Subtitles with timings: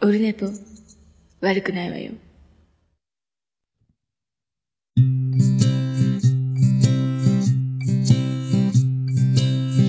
[0.00, 0.46] オルネポ、
[1.40, 2.12] 悪くないわよ。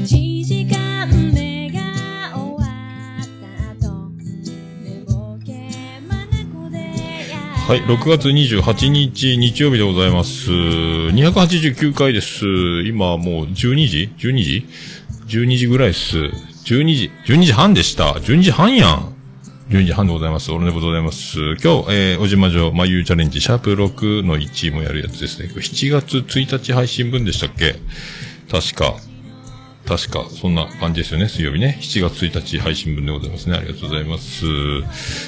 [0.04, 1.80] 1時間目が
[2.36, 2.66] 終わ
[3.22, 4.10] った後
[4.84, 5.70] 寝ぼけ
[6.08, 6.78] まなこで
[7.68, 10.50] はい、6月28日日曜日でございます。
[10.50, 12.48] 289回です。
[12.88, 13.54] 今もう12
[13.88, 14.66] 時 ?12 時
[15.28, 16.18] ?12 時ぐらいです。
[16.18, 18.14] 12時、12時半でした。
[18.14, 19.09] 12時半やん。
[19.70, 20.52] 12時半でございます。
[20.52, 21.38] 俺でございます。
[21.64, 25.48] 今日、えー、おじまじょ、まゆうチャレンジ、シャープ6の1もやるやつですね。
[25.48, 27.76] 7月1日配信分でしたっけ？
[28.50, 28.96] 確か。
[29.86, 31.78] 確か、そんな感じですよね、水曜日ね。
[31.82, 33.58] 7月1日配信分でございますね。
[33.58, 34.46] ありがとうございます。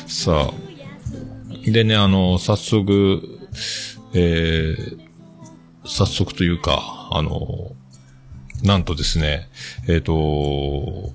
[0.07, 3.21] さあ、でね、あの、早速、
[4.15, 4.97] えー、
[5.85, 7.75] 早速というか、あの、
[8.63, 9.49] なんとですね、
[9.87, 11.11] えっ、と、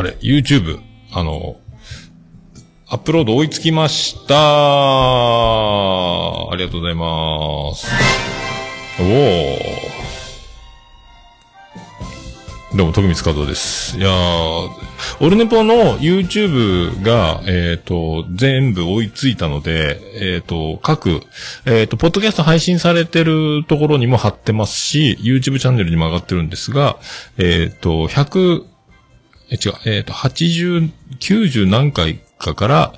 [0.00, 1.56] あれ、YouTube、あの、
[2.86, 4.38] アップロード追いつきましたあ
[6.56, 7.88] りがとうございます。
[9.00, 9.58] おー。
[12.76, 13.98] どうも、徳光和夫です。
[13.98, 14.68] いやー、
[15.20, 21.22] オルネポの YouTube が、えっ、と、全部追いついたので、えっ、と、各、
[21.66, 26.98] えっ、と、ポッドキャスト配信されてるところにも貼ってますし、YouTube チャンネルにも上がってるんですが、
[27.36, 28.77] えっ、と、100、
[29.50, 32.92] え、違う、えっ、と、80、90何回かから、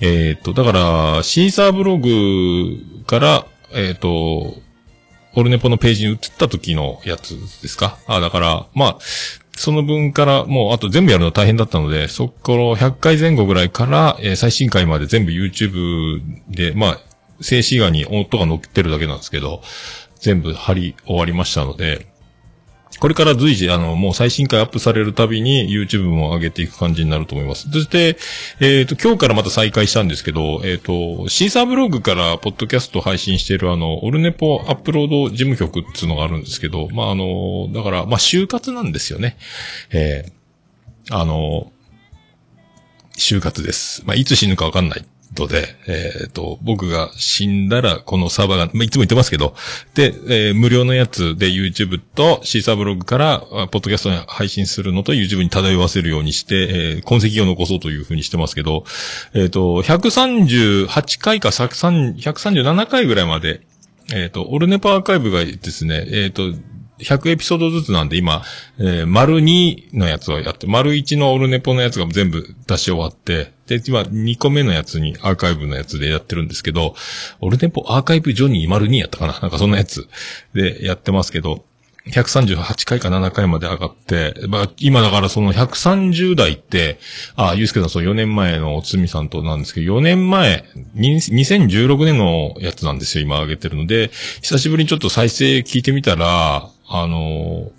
[0.00, 4.54] えっ、と、だから、シーサーブログから、えっ、と、
[5.34, 7.96] オルネポのページに移った時のやつですか？
[8.06, 8.98] あだから、まあ、
[9.56, 16.98] その分から、もう、あと全部やるの大変だったので、そこの100回前後ぐらいから、えー最新回まで全部 YouTube で、まあ、
[17.40, 19.62] 静止画に音が乗ってるだけなんですけど、
[20.20, 22.06] 全部貼り終わりましたので、
[23.00, 27.70] これから随時、あの、もう最新回アップされるたびに YouTube も上げていく感じになると思います。
[27.70, 28.16] そして、
[28.60, 39.36] えっ、と、今日からまた再開したんですけど、えっ、と、シーサーブログからポッドキャスト配信しているあの、オルネポアップロード事務局っていうのがあるんですけど、まあ、あの、だから、まあ、就活なんですよね。
[39.90, 40.42] えー
[41.10, 41.72] あの、
[43.16, 44.02] 就活です。
[44.06, 45.04] まあ、いつ死ぬかわかんない
[45.36, 49.54] ので、えっ、と、僕が死んだらこのサーバーが、まあ、いつも言ってますけど、
[49.94, 58.84] で、えー無料のやつで YouTube とシーサーブログから、ポッドキャストに配信するのと YouTube に漂わせるようにして、えー痕跡を残そうというふうにしてますけど、
[59.34, 63.62] えっ、と、138回か137回ぐらいまで、
[64.12, 66.52] えっ、と、オルネパアーカイブがですね、えっ、と、
[67.02, 68.42] 100エピソードずつなんで今、
[68.78, 76.94] えー、丸2のやつをやって、丸1のオルネポのやつが全部出し終わって、で、今2個目のやつにアーカイブのやつでやってるんですけど、
[77.40, 79.38] オルネポアーカイブジョニー丸2やったかな？
[79.40, 80.08] なんかそんなやつ。
[80.54, 81.64] でやってますけど、
[82.06, 86.98] 138回か7回まで上がって、まあ、今だからその130代って、
[87.36, 90.64] あ、ゆうすけさんそう4年前のおつみさんとなんですけど、4年前、
[90.96, 93.86] 2016年のやつなんですよ、今上げてるの。
[93.86, 94.10] で、
[94.40, 97.70] 久しぶりにちょっと再生聞いてみたら、あの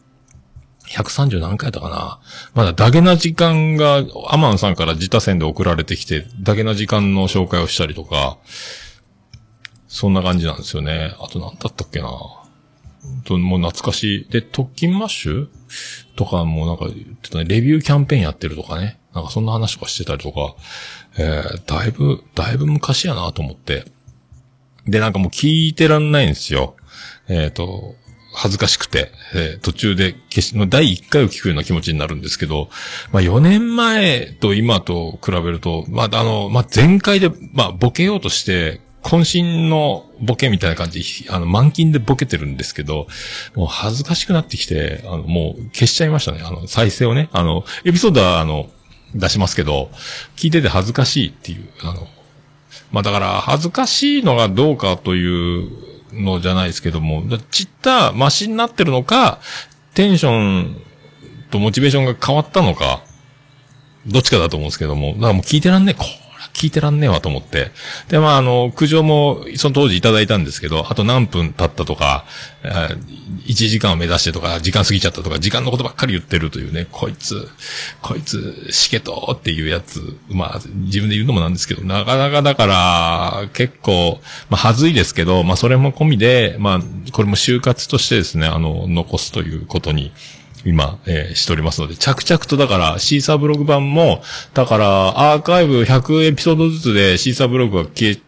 [0.94, 2.20] 130何回だったかな
[2.54, 8.38] まだダゲな時間が、アマンさんから自他戦で送られてきて、ダゲな時間の紹介をしたりとか、
[9.88, 11.16] そんな感じなんですよね。
[11.20, 12.09] あと何だったっけな
[13.26, 14.30] ともう懐かしい。
[14.30, 15.48] で、特勤マッシュ？
[16.16, 19.00] とかもなんか言ってたね、レビューキャンペーンやってるとかね。
[19.14, 20.56] なんかそんな話とかしてたりとか、
[21.18, 23.86] えー、だいぶ、だいぶ昔やなと思って。
[24.86, 26.75] で、なんかもう聞いてらんないんですよ。
[27.28, 27.96] えっ、と、
[28.33, 32.69] 恥ずかしくて、えー途中で消し、の第1回を聞くような気持ちになるんですけど、
[33.11, 43.07] まあ4年前と今と比べると、まああの、まあ前回で、まあボケようとして、渾身のボケみたいな感じ、あの、満勤でボケてるんですけど、
[43.53, 46.41] もう恥ずかしくなってきて、あの、もう消しちゃいましたね。
[46.41, 47.29] あの、再生をね。
[47.33, 48.69] あの、エピソードは、あの、
[49.13, 49.91] 出しますけど、
[50.38, 52.07] 聞いてて恥ずかしいっていう、あの、
[52.91, 55.69] まあだから、恥ずかしいのがどうかという
[56.13, 59.39] のじゃないですけども、だちったマシになってるのか、
[59.94, 60.81] テンション
[61.50, 63.01] とモチベーションが変わったのか、
[64.06, 66.23] どっちかだと思うんですけども、だからもう聞いてらんねえ、こう
[66.53, 67.71] 聞いてらんねえわと思って。
[68.07, 72.25] で、まあ、あの、苦情もその当時いただいたんですけど、あと何分経ったとか、
[72.63, 77.50] 1時間を目指してとか、時間過ぎちゃったとか、時間のことばっかり言ってるというね、こいつ、
[78.01, 90.11] こいつ、しけとっていうやつ、まあ、自分で言うのもなんですけど、なかなかだから、結構、まあ、はずいですけど、まあ、それも込みで、まあ、これも就活としてですね、あの、残すということに、
[90.65, 94.21] 今、えーしておりますので、着々とだから、シーサーブログ版も、
[94.54, 98.19] だから、アーカイブ100エピソードずつで、シーサーブログが消え、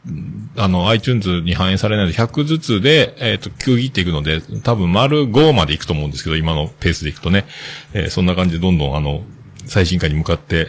[0.57, 7.45] あの、iTunes に反映されないので、100ずつで、えっ、と、区切っていくので、多分、丸5までいくと思うんですけど、今のペースでいくとね、
[7.93, 9.23] えーそんな感じでどんどん、あの、
[9.65, 10.67] 最新回に向かって、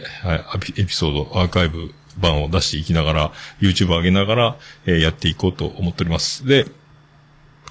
[0.77, 3.31] エピソード、アーカイブ版を出していきながら、
[3.61, 6.45] YouTube 上げながら、えーやっていこうと思っております。
[6.45, 6.65] で、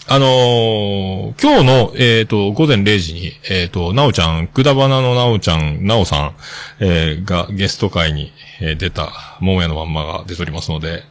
[0.09, 6.35] あのー今日の、えっ、と、午前0時に、えっ、と、なおちゃん、くだばなのなおちゃん、なおさん、
[6.79, 8.31] えーがゲスト会に、
[8.61, 9.11] えー出た、
[9.41, 11.03] 桃屋のまんまが出ておりますので、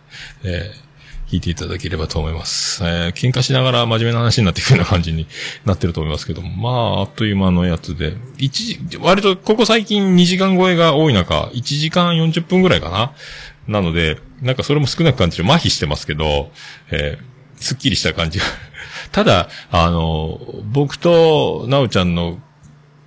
[0.46, 0.86] えー
[1.30, 2.84] 聞いていただければと思います。
[2.86, 5.28] えー喧嘩しながら真面目な話になっていくような感じに
[5.66, 6.70] なってると思いますけども、ま
[7.00, 13.12] あ、あっという間のやつで、一時、割とここ最近2時間超えが多い中、1時間40分ぐらいかな？
[13.68, 15.44] なので、なんかそれも少なく感じる。
[15.44, 16.50] 麻痺してますけど、
[16.92, 18.46] えーすっきりした感じが。
[19.12, 20.40] ただ、あの、
[20.72, 22.40] 僕となおちゃんの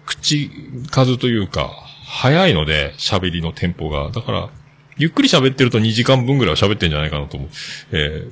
[0.06, 0.50] 口
[0.90, 1.70] 数というか、
[2.06, 4.10] 早いので、喋りのテンポが。
[4.10, 4.48] だから、
[4.96, 7.48] ゆっくり喋ってると2時間分ぐらいは喋ってんじゃないかなと思う。
[7.92, 8.30] えー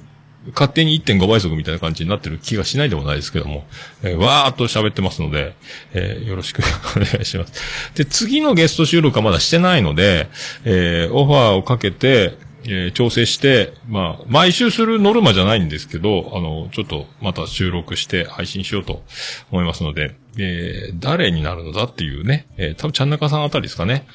[0.55, 3.67] 勝手に1.5倍速みたいな感じになってる気がしないでもないですけども、
[4.05, 5.57] えーわーっと喋ってますので、
[5.93, 6.63] えーよろしく
[6.97, 7.93] お願いします。
[7.97, 10.29] で、次のゲスト収録はまだしてないので、
[10.65, 19.03] えーオファーをかけて、えー調整して、まあ、毎週するノルマじゃないんですけど、あの、ちょっとまた収録して配信しようと
[19.51, 24.07] 思いますので、えー誰になるのだっていうね、えー多分ちゃんなかさんあたりですかね。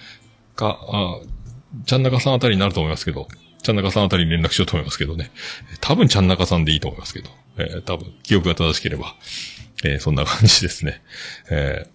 [0.55, 1.19] か、あ
[1.85, 3.27] ちゃんなかさんあたりになると思いますけど、
[3.63, 5.31] ちゃんなかさんあたりに連絡しようと思いますけどね。
[5.79, 9.15] 多分ちゃんなかさんでいいと思いますけど、えー多分記憶が正しければ、
[9.83, 11.01] えーそんな感じですね。
[11.49, 11.87] え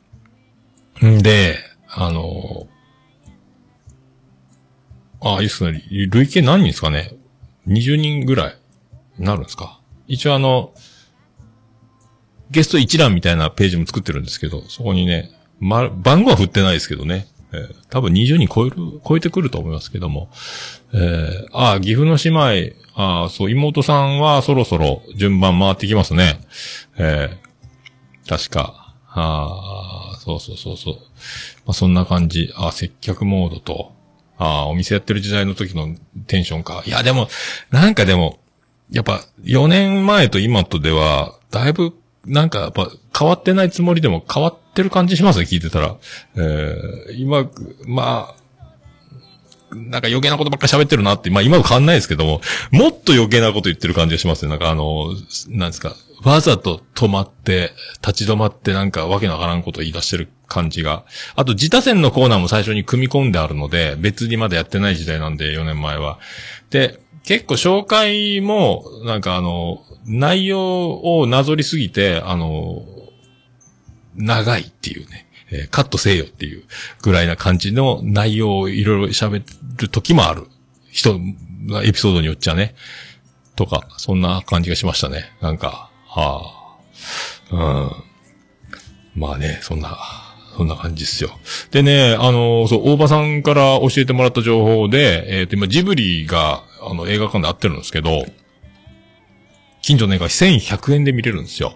[1.00, 1.56] ーんで、
[1.88, 2.75] あのー
[5.20, 5.82] ああ、いいっすね。
[6.10, 7.12] 累計何人ですかね
[7.68, 8.56] ?20 人ぐらい
[9.18, 9.80] なるんですか？
[10.06, 10.72] 一応あの、
[12.50, 17.26] ゲスト一覧みたいなページも作ってるんですけど、そこにね、ま、番号は振ってないですけどね。
[17.52, 18.76] えー多分20人超える、
[19.08, 20.28] 超えてくると思いますけども。
[20.92, 26.40] えーああ、岐阜の姉妹、ああ、そう、妹さんはそろそろ順番回ってきますね。
[26.98, 28.94] えー確か。
[29.08, 30.94] ああ、そうそうそうそう。
[30.94, 31.00] ま
[31.68, 32.52] あ、そんな感じ。
[32.56, 33.92] ああ、接客モードと、
[34.38, 35.94] ああ、お店やってる時代の時の
[36.26, 36.82] テンションか。
[36.86, 37.28] いや、でも、
[37.70, 38.38] なんかでも、
[38.90, 41.94] やっぱ、4年前と今とでは、だいぶ、
[42.26, 45.96] なんかやっぱ変わってないつもりでも変わってる感じしますね、聞いてたら。
[46.36, 47.48] えー、今、
[47.86, 48.46] まあ、
[49.74, 52.40] なんか余計なことばっか喋ってるなって、まあ今も変わんないですけども、
[52.70, 54.50] もっと余計なこと言ってる感じがしますね。
[54.50, 55.08] なんかあの、
[55.48, 55.94] なんですか、
[56.24, 57.72] わざと止まって、
[58.06, 61.04] 立ち止まってなんかわけのわからんこと言い出してる感じが。
[61.34, 66.18] あと自他戦のコーナーも最初に組み込んであるので、別にまだやってない時代なんで、4年前は。
[66.70, 72.84] で、結構紹介も、なんかあの、内容をなぞりすぎて、あの、
[74.14, 76.64] 長いっていうね、えーカットせえよっていう
[77.02, 79.44] ぐらいな感じの内容をいろいろ喋
[79.76, 80.46] る時もある。
[80.90, 81.20] 人
[81.84, 82.74] エピソードによっちゃね。
[83.54, 85.24] とか、そんな感じがしましたね。
[85.40, 86.76] なんか、は
[87.50, 87.86] あ、
[89.14, 89.20] うん。
[89.20, 89.96] まあね、そんな、
[90.56, 91.30] そんな感じですよ。
[91.70, 98.24] でね、あの、そう、大場さんから教えてもらった情報で、えっ、と、今、ジブリが、あの、映画館で合ってるんですけど、
[99.82, 101.74] 近所の映画1100円で見れるんですよ。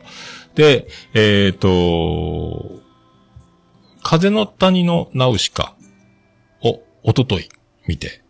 [0.54, 2.80] で、えっ、と、
[4.02, 5.74] 風の谷のナウシカ
[6.62, 7.48] を、おととい
[7.86, 8.22] 見て。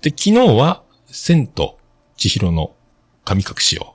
[0.00, 1.78] で、昨日は、千と
[2.16, 2.74] 千尋の
[3.24, 3.94] 神隠しを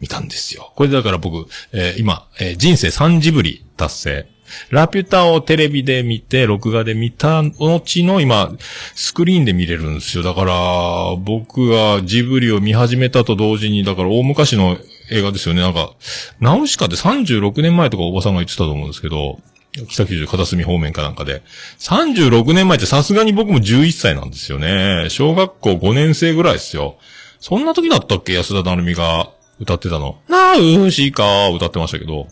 [0.00, 0.72] 見たんですよ。
[0.76, 4.31] これだから僕、えー今、えー人生3ジブリ達成。
[4.70, 8.52] ラピュタをテレビで見て、録画で見た後の今、
[8.94, 10.22] スクリーンで見れるんですよ。
[10.22, 14.78] だから、僕がジブリを見始めたと同時に、だから大昔の
[15.10, 15.60] 映画ですよね。
[15.60, 15.92] なんか、
[16.40, 19.40] ナウシカって36年前とかおばさんが言ってたと思うんですけど、
[19.88, 21.42] 北九州片隅方面かなんかで。
[21.78, 25.06] 36年前ってさすがに僕も11歳なんですよね。
[25.08, 26.98] 小学校5年生ぐらいですよ。
[27.40, 28.34] そんな時だったっけ？
[28.34, 30.18] 安田成美が歌ってたの。
[30.28, 32.28] なうしか歌ってましたけど。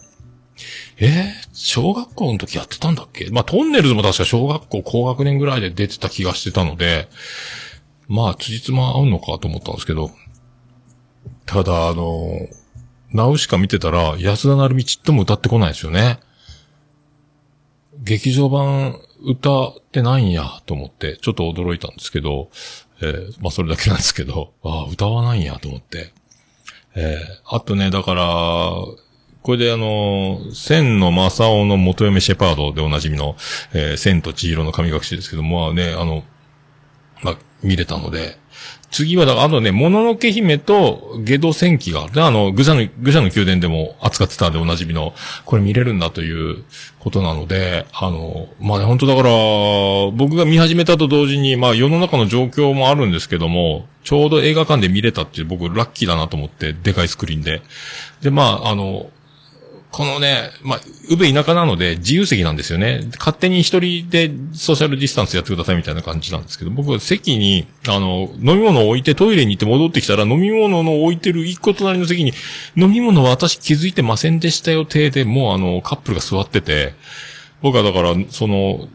[1.01, 3.29] えー小学校の時やってたんだっけ？
[3.31, 7.09] まあ、トンネルズも確か小学校高学年ぐらいで出てた気がしてたので、
[8.09, 10.11] まあ、辻褄合うのかと思ったんですけど、
[11.47, 12.31] ただ、あの、
[13.13, 16.21] ナウシカ見てたら、安田成美ちっとも歌ってこないですよね。
[17.99, 22.51] 劇場版歌ってないんやと思って、ちょっと驚いたんですけど、
[23.03, 26.13] えーまあそれだけなんですけど、ああ、歌わないんやと思って。
[26.95, 28.73] えーあとね、だから、
[29.43, 33.37] これであの、千の正雄の元嫁シェパードでおなじみの、
[33.73, 36.25] えー千と千尋の神隠しですけども、まあね、あの、
[37.23, 38.39] まあ、見れたので、
[38.91, 42.23] 次は、だ、あとね、もののけ姫とゲド戦記があるね。
[42.23, 46.65] あの、愚者の、愚者の宮殿でも扱ってたんでおなじみの、これ見れるんだという
[46.99, 49.31] ことなので、あの、まあね、本当だから、
[50.13, 57.63] 僕が見始めたと同時に、まあ世の中の状況もあるんですけども、ちょうど映画館で見れたっていう僕ラッキーだなと思って、でかいスクリーンで。
[58.23, 59.09] で、まあ、あの、
[59.91, 63.09] このね、まあ、うべ田舎なので自由席なんですよね。
[63.19, 72.33] 勝手に一人でソーシャルディスタンスやってくださいみたいな感じなんですけど、僕は席に、あの、飲み物を置いてトイレに行って戻ってきたら、飲み物の置いてる一個隣の席に、
[72.77, 76.95] 飲み物は私気づいてませんでしたよ、手で、もうあの、カップルが座ってて、
[77.61, 78.89] 僕はだから、その、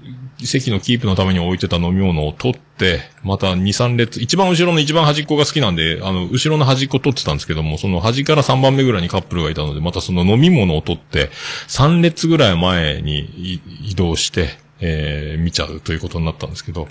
[0.44, 11.30] 席のキープのために置いてた飲み物を取って、また2、3列、一番後ろの一番端っこが好きなんで、あの、後ろの端っこ取ってたんですけども、その端から3番目ぐらいにカップルがいたので、またその飲み物を取って、
[11.68, 14.50] 3列ぐらい前に移動して、
[14.82, 16.88] えー、見ちゃうということになったんですけど、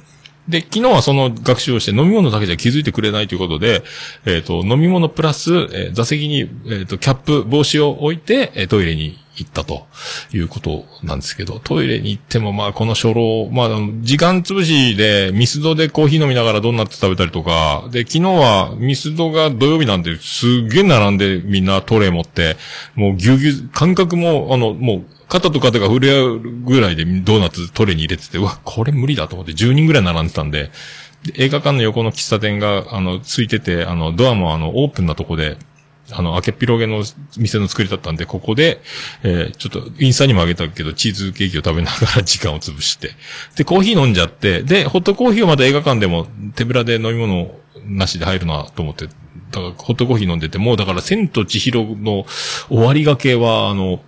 [0.49, 3.83] で、昨日はその学習をして飲み物だけじゃ気づいてくれないということで、
[4.27, 9.87] えっ、と、飲み物プラス、えー座席に、えっ、と、キャップ、帽子を置いて、えートイレに行ったと
[10.33, 13.69] いうことなんですけど、トイレに行っても、まあ、この初老、まあ、
[14.01, 22.57] 時間潰しで、ミスドでコーヒー飲みながらドーナツ食べたりとか、で、昨日はミスドが土曜日なんで、すっげえ並んでみんなトレイ持って、
[22.95, 30.71] もうぎゅうぎゅう、感覚も、あの、もう、肩と肩が触れ合うぐらいでドーナツトレイに入れてて、うわ、これ無理だと思って10人ぐらい並んでたんで、
[31.25, 35.57] で映画館の横の喫茶店が、あの、ついてて、あの、ドアもあの、オープンなとこで、
[36.17, 37.03] あの、開けっ広げの
[37.37, 38.81] 店の作りだったんで、ここで、
[39.23, 43.11] えーちょっと、インスタにもあげたけど、チーズケーキを食べながら時間を潰して。
[43.57, 47.51] で、コーヒー飲んじゃって、で、ホットコーヒーをまた映画館でも手ぶらで飲み物
[47.87, 49.17] なしで入るなと思って、だか
[49.61, 52.27] ら、ホットコーヒー飲んでて、もうだから、千と千尋の
[52.69, 54.01] 終わりがけは、あの、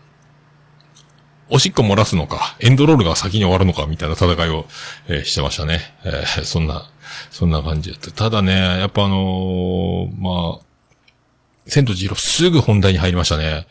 [1.48, 4.66] おしっこ漏らすのか、エンドロールが先に終わるのか、みたいな戦いを、
[5.08, 5.80] えーしてましたね。
[6.04, 6.90] えーそんな、
[7.30, 8.10] そんな感じだった。
[8.10, 10.65] ただね、やっぱあのーまあ、
[11.68, 13.66] 千と千尋すぐ本題に入りましたね。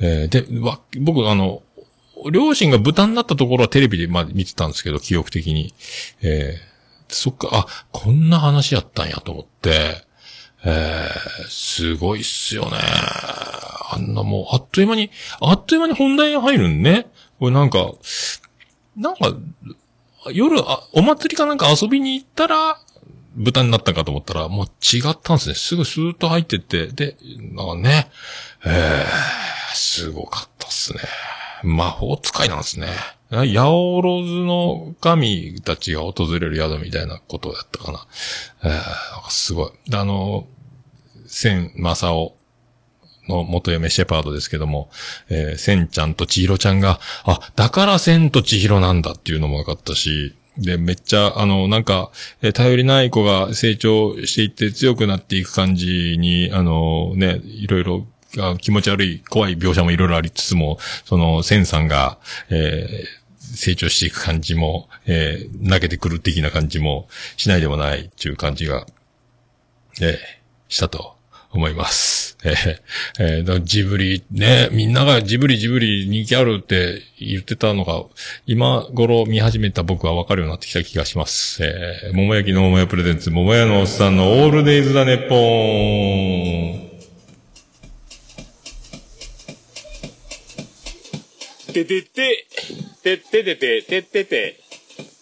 [0.00, 1.62] えーで、わ、僕あの、
[2.32, 5.74] 両親が豚になったところはテレビでまあ見てたんですけど、記憶的に。
[6.22, 6.68] えー
[7.10, 10.04] そっか、あ、こんな話やったんやと思って、
[10.64, 12.76] えーすごいっすよね。
[13.90, 17.06] あんなもう、あっという間に、あっという間に本題に入るんね。
[17.38, 17.92] これなんか、
[18.94, 19.32] なんか、
[20.32, 22.78] 夜、あ、お祭りかなんか遊びに行ったら、
[23.38, 25.54] 豚になったかと思ったら、もう違ったんですね。
[25.54, 27.16] すぐスーッと入ってって、で、
[27.52, 28.10] なんかね、
[28.66, 31.00] えー、すごかったっすね。
[31.62, 32.88] 魔法使いなんですね。
[33.30, 38.06] 八百万の神たちが訪れる宿みたいなことだったかな。
[38.64, 39.70] えー、すごい。
[39.94, 40.46] あの、
[41.26, 42.36] 千正夫
[43.28, 44.90] の元嫁シェパードですけども、
[45.28, 52.10] えー、千ちゃんと千尋ちゃんが、あ、だから千と千尋なんだっていうのも分かったし、で、めっちゃ、あの、なんか、
[52.42, 58.06] え頼りない子が成長していって強くなっていく感じに、あの、ね、いろいろ、
[58.60, 62.18] 気持ち悪い、怖い描写もいろいろありつつも、その、千さんが、
[62.50, 63.18] えー
[63.50, 68.84] 成長していく感じも、えー投げてくる的な感じもしないでもないっていう感じが、
[70.02, 70.16] えー
[70.68, 71.17] したと。
[71.52, 72.36] 思います。
[72.44, 72.78] えー
[73.18, 78.04] えージブリ、ね、みんながジブリジブリ人気あるって言ってたのが、
[78.46, 81.64] 今頃見始めた僕はわかるようになってきた気がします。
[81.64, 86.88] えー、桃焼きの桃屋プレゼンツ、桃屋のおっさんのオールデイズだねっぽーん。
[91.72, 92.46] ててて、
[93.02, 94.60] てっててて、てってて、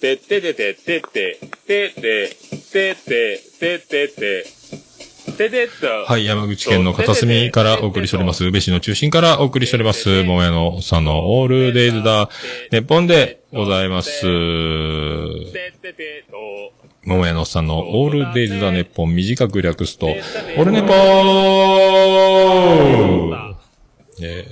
[0.00, 2.35] てっててて、てて、てて、てて、
[2.73, 4.55] ててて、てて。
[6.06, 8.45] はい、山口県の片隅からお送りしております。
[8.45, 10.23] 宇部市の中心からお送りしております。
[10.23, 12.30] 桃屋のさんのオールデイズだ、
[12.71, 14.25] 日本でございます。
[17.04, 20.06] 桃屋のさんのオールデイズだ、日本短く略すと、
[20.59, 20.95] オルネポー
[24.23, 24.45] え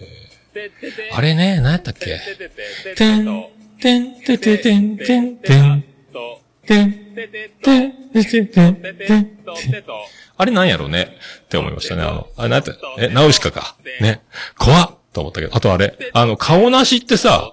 [0.53, 1.15] ー。
[1.17, 2.19] あれね、何やったっけ？
[2.97, 3.25] てん、
[3.81, 5.85] てん、てててん、てん、てん、てん、
[6.67, 7.31] てん、てん、
[7.63, 9.35] てん、てん、てん。
[10.37, 11.17] あれなんやろうね？
[11.45, 12.03] って思いましたね。
[12.03, 12.75] あの、あ、なんやった？
[12.99, 13.77] え、ナウシカか。
[14.01, 14.23] ね。
[14.59, 15.57] 怖っと思ったけど。
[15.57, 17.53] あとあれ、あの、顔なしってさ、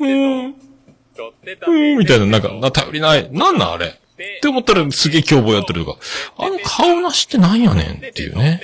[0.00, 3.30] うーん、うーん、みたいな、なんか、な頼りない。
[3.30, 3.86] なんなんあれ？
[3.86, 5.98] って思ったらすげえ凶暴やってるとか。
[6.38, 7.96] あの顔なしってなんやねん？
[7.96, 8.60] っていうね。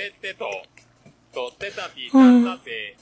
[2.13, 2.43] うん。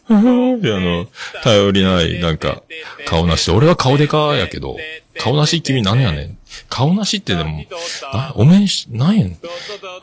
[0.09, 0.61] うん。
[0.61, 1.07] で、あの、
[1.43, 2.61] 頼りない、なんか、
[3.05, 4.77] 顔なしで、俺は顔でかやけど、
[5.17, 6.37] 顔なし君なんやねん。
[6.69, 7.65] 顔なしってでも、
[8.13, 9.37] な、おめんし、なんやん。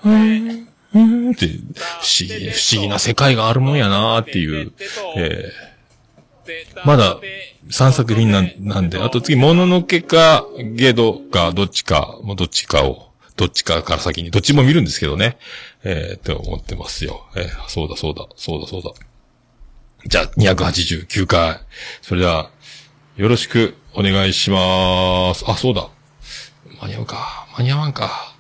[0.05, 0.69] うん。
[0.95, 4.73] うんって、不思議、不思議な世界があるもんやなーっていう、
[5.17, 7.19] えー、まだ
[7.69, 15.37] 3作品なんなんで、あと次、もののけか、ゲドか、どっちか、もうどっちかを、どっちかから先に、どっちも見るんですけどね。
[15.83, 17.27] えー、って思ってますよ。
[17.37, 18.93] えー、そうだそうだ、そうだそうだ。
[20.07, 21.61] じゃあ、289回。
[22.03, 22.51] それでは、
[23.17, 25.45] よろしくお願いします。
[25.49, 25.89] あ、そうだ。
[26.85, 27.47] 間に合うか。
[27.57, 28.35] 間に合わんか。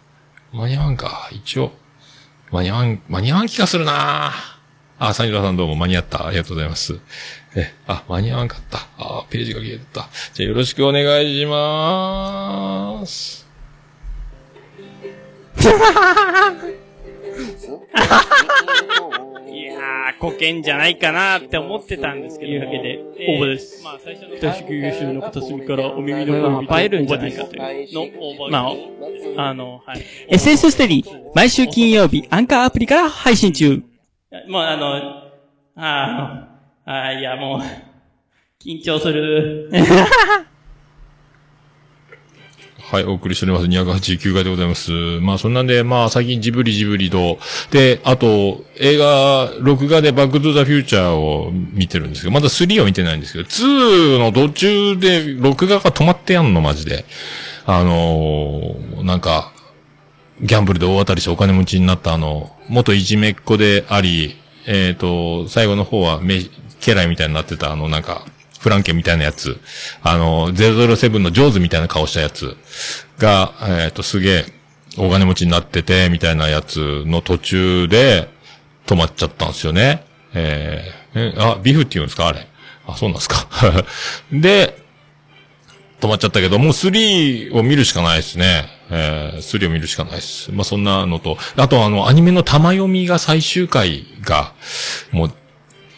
[0.52, 1.30] 間に合わんか。
[1.32, 1.72] 一応。
[2.50, 4.32] 間に合わん、間に合わん気がするなあ
[4.98, 6.26] あ、サニラさんどうも間に合った。
[6.26, 7.00] ありがとうございます。
[7.56, 8.80] え、あ、間に合わんかった。
[8.98, 10.10] あ、ページが消えてた。
[10.34, 13.46] じゃあよろしくお願いしまーす。
[19.50, 22.52] いやー、保険じゃないかなって思ってたんですけど。
[22.52, 28.06] というわけでえー応募ですまあ、最初の大宿優秀の片隅からお耳の恋映えるんじゃない人かというの
[28.48, 28.58] の、ま
[29.38, 29.98] あ、あの、はい。
[30.30, 33.82] SS ステディ、毎週金曜日、アンカーアプリから配信中。
[34.48, 34.94] もうあの、
[35.76, 36.48] あ
[36.84, 37.60] あいやもう、
[38.62, 39.70] 緊張する。
[42.86, 43.66] はい、お送りしております。
[43.66, 44.92] 289回でございます。
[45.20, 47.38] まあ、そんなんで、まあ、最近ジブリジブリと、
[47.70, 57.06] で、あと、映画、録画でバックトゥザフューチャーを見てるんですけど、まだ3は見てないんですけど、2の途中で録画が止まってやんの、マジで。
[57.66, 59.52] あのーなんか、
[60.42, 64.36] ギャンブルで大当たりしてお金持ちになったあの、元いじめっ子であり、
[64.66, 66.42] えっ、と、最後の方はめ、
[66.80, 68.26] 家来みたいになってたあの、なんか、
[68.64, 69.60] フランケンみたいなやつ、
[70.02, 72.56] あの、007のジョーズみたいな顔したやつ
[73.18, 74.44] が、えっ、と、すげえ、
[74.96, 78.30] お金持ちになってて、みたいなやつの途中で、
[78.86, 80.04] 止まっちゃったんですよね。
[80.32, 82.26] えーえあ、ビフって言うんですか？
[82.28, 82.46] あれ。
[82.86, 83.46] あ、そうなんですか。
[84.32, 84.78] で、
[86.00, 88.66] 止まっちゃったけど、もう3を見るしかないですね。
[88.90, 90.50] えー、3を見るしかないです。
[90.52, 94.52] まあ、そんなのと、あとあの、アニメの玉読みが最終回が、
[95.12, 95.32] もう、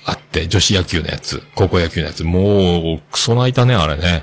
[0.07, 4.23] あって、女子野球のやつ、高校野球のやつ、もう、クソ泣いたね、あれね。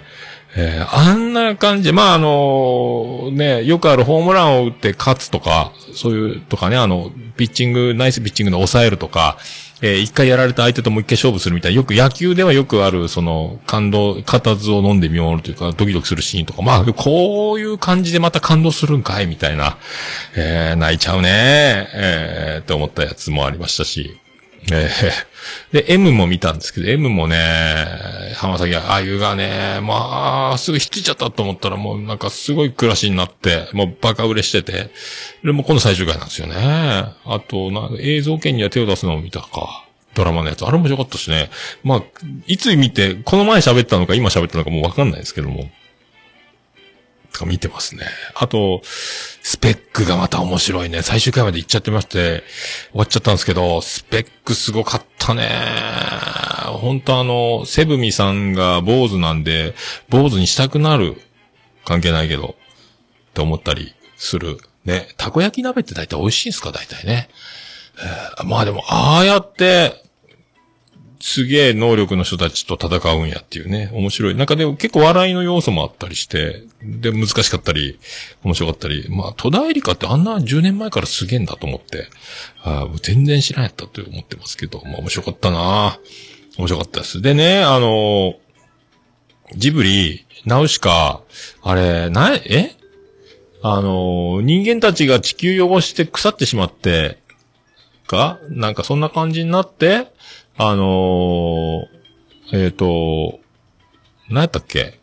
[0.56, 9.38] えーあんな感じ、まあ、あのね、よくあるホームランを打って勝つとか、そういう、とかね、あの、ピッチング、ナイスピッチングで抑えるとか、
[9.82, 19.78] えー一回やられた相手ともう一回勝負するみたいな、よく野球ではよくある、その、感動、固唾を飲んで見守るというか、ドキドキするシーンとか、まあ、こういう感じでまた感動するんかいみたいな、
[20.36, 24.20] えー泣いちゃうね、えーって思ったやつもありましたし、
[24.72, 25.34] えー
[25.72, 27.36] で、M も見たんですけど、M もね、
[28.38, 34.92] 浜崎あゆがね、まあ、すぐひっついちゃったと思ったらもうなんかすごい暮らしになって、もうバカ売れしてて、
[35.44, 36.56] でも今度最終回なんですよね。
[36.58, 39.86] あと、な映像権には手を出すのを見たか。
[40.14, 40.64] ドラマのやつ。
[40.64, 41.50] あれも面白かったしね。
[41.84, 42.04] まあ、
[42.46, 45.70] いつ見て、この前喋ったのか今喋ったのかもうわかんないですけども。
[47.34, 48.06] とか見てますね。
[48.36, 51.02] あと、スペックがまた面白いね。
[51.02, 52.44] 最終回まで行っちゃってまして、
[52.92, 55.50] 終わっちゃったんですけど、スペックすごかったね。
[56.80, 59.76] 本当あの、セブミさんが坊主なんで、
[60.10, 61.20] 坊主にしたくなる。
[61.86, 62.56] 関係ないけど。
[63.32, 64.60] って思ったりする。
[64.86, 65.10] ね。
[65.18, 66.72] たこ焼き鍋って大体美味しいんすか？
[66.72, 67.30] 大体ね。
[67.98, 70.03] えーまあでも、ああやって、
[71.26, 73.90] すげえ能力の人たちと戦うんやっていうね。
[73.94, 74.36] 面白い。
[74.36, 77.98] なんかでも結構笑いの要素もあったりして、で、難しかったり、
[78.44, 79.08] 面白かったり。
[79.10, 82.10] まあ、戸田恵梨香ってあんな10年前からすげえんだと思って、
[82.62, 85.98] あ全然知らんやったと思ってますけど、まあ面白かったな
[86.58, 87.22] 面白かったです。
[87.22, 88.36] でね、あの
[89.56, 91.22] ジブリ、ナウシカ、
[91.62, 92.76] あれ、な、え？
[93.62, 97.18] あの人間たちが地球汚して腐ってしまって、
[98.08, 100.12] かなんかそんな感じになって、
[100.58, 103.40] あのーえっ、と、
[104.30, 105.00] 何やったっけ？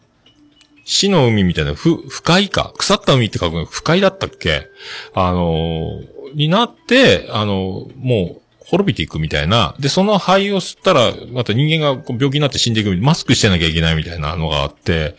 [0.85, 2.73] 死の海みたいな、ふ、不快か？
[2.77, 4.69] 腐った海って書くの不快だったっけ？
[5.15, 9.75] あのーになって、あのーもう、滅びていくみたいな。
[9.81, 12.97] で、その肺を吸ったら、また人間が病気になって死んでいく。
[12.99, 15.17] マスクしてなきゃいけないみたいなのがあって、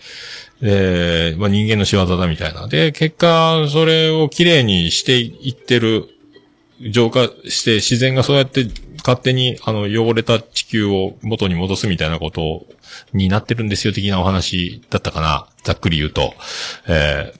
[0.61, 2.69] で、まあ、人間の仕業だみたいな。
[2.69, 6.07] で、結果、それをきれいにしていってる
[6.91, 8.67] 浄化して自然がそうやって
[9.05, 12.65] 勝手にあの汚れた地球を元に戻すみたいなこと
[13.13, 15.47] になってるんですよ的なお話だったかな。
[15.63, 16.33] ざっくり言うと。
[16.87, 17.33] え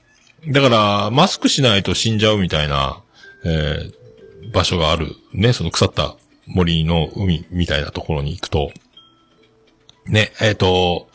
[0.45, 3.01] ー、だから、マスクしないと死んじゃうみたいな、
[3.45, 4.01] えー
[4.51, 5.15] 場所がある。
[5.33, 6.15] ね、その腐った
[6.47, 8.71] 森の海みたいなところに行くと。
[10.07, 11.09] ね、えっ、と、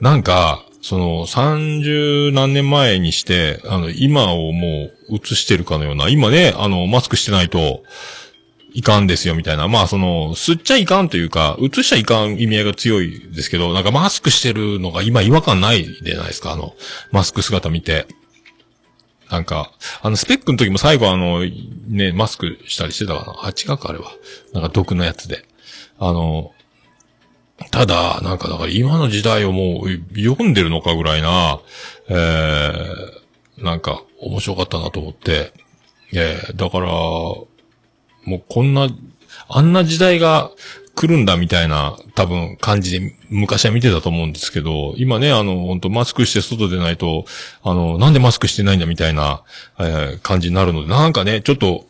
[0.00, 7.82] なんか、その、三十何年前にして、あの、今をもう映してるかのような、今ね、あの、マスクしてないと、
[8.74, 9.68] いかんですよ、みたいな。
[9.68, 16.74] まあ、その、吸っちゃいかんというか、映しちゃいかん意味合いが強いですけど、なんかマスクしてるのが今違和感ないじゃないですか、あの、
[17.10, 18.06] マスク姿見て。
[19.30, 21.40] なんか、あの、スペックの時も最後あの、
[21.88, 23.48] ね、マスクしたりしてたかな。
[23.48, 24.12] あ、違うか、あれは。
[24.52, 25.46] なんか毒のやつで。
[25.98, 26.52] あの、
[27.70, 31.60] ただ、なんか、だから今の時代をもう読んでるのかぐらいな、
[32.08, 35.52] えー、なんか、面白かったなと思って、
[36.12, 36.90] えー、だから、
[38.24, 38.88] もうこんな、
[39.48, 40.50] あんな時代が
[40.94, 47.24] 来るんだみたいな、多分感じで昔は見てたと思うんですけど、今ね、あの、本当マスクして外出ないと、
[47.62, 49.42] あの、なんでマスクしてないんだみたいな、
[49.78, 51.86] えー感じになるので、なんかね、ちょっと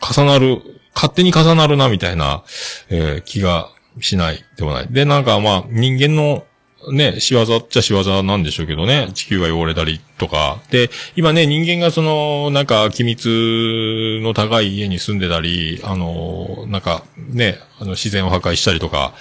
[0.00, 0.62] 重なる
[0.94, 2.42] 勝手に重なるな、みたいな、
[2.88, 4.86] えー気がしないでもない。
[4.90, 6.44] で、なんかまあ、人間の、
[6.88, 9.10] ね、仕業っちゃ仕業なんでしょうけどね。
[9.12, 10.60] 地球が汚れたりとか。
[10.70, 19.12] で、今ね、人間がその、なんか、機密の高い家に住んでたり、あの、なんか、ね、あの、自然を破壊したりとか、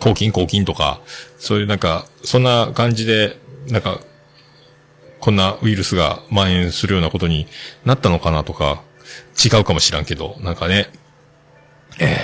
[0.00, 1.00] 抗菌抗菌とか、
[1.38, 4.00] そういうなんか、そんな感じで、なんか、
[5.20, 7.46] こんなウイルスが蔓延するようなことに
[7.84, 8.82] なったのかなとか、
[9.42, 10.90] 違うかもしらんけど、なんかね、
[12.00, 12.18] えー、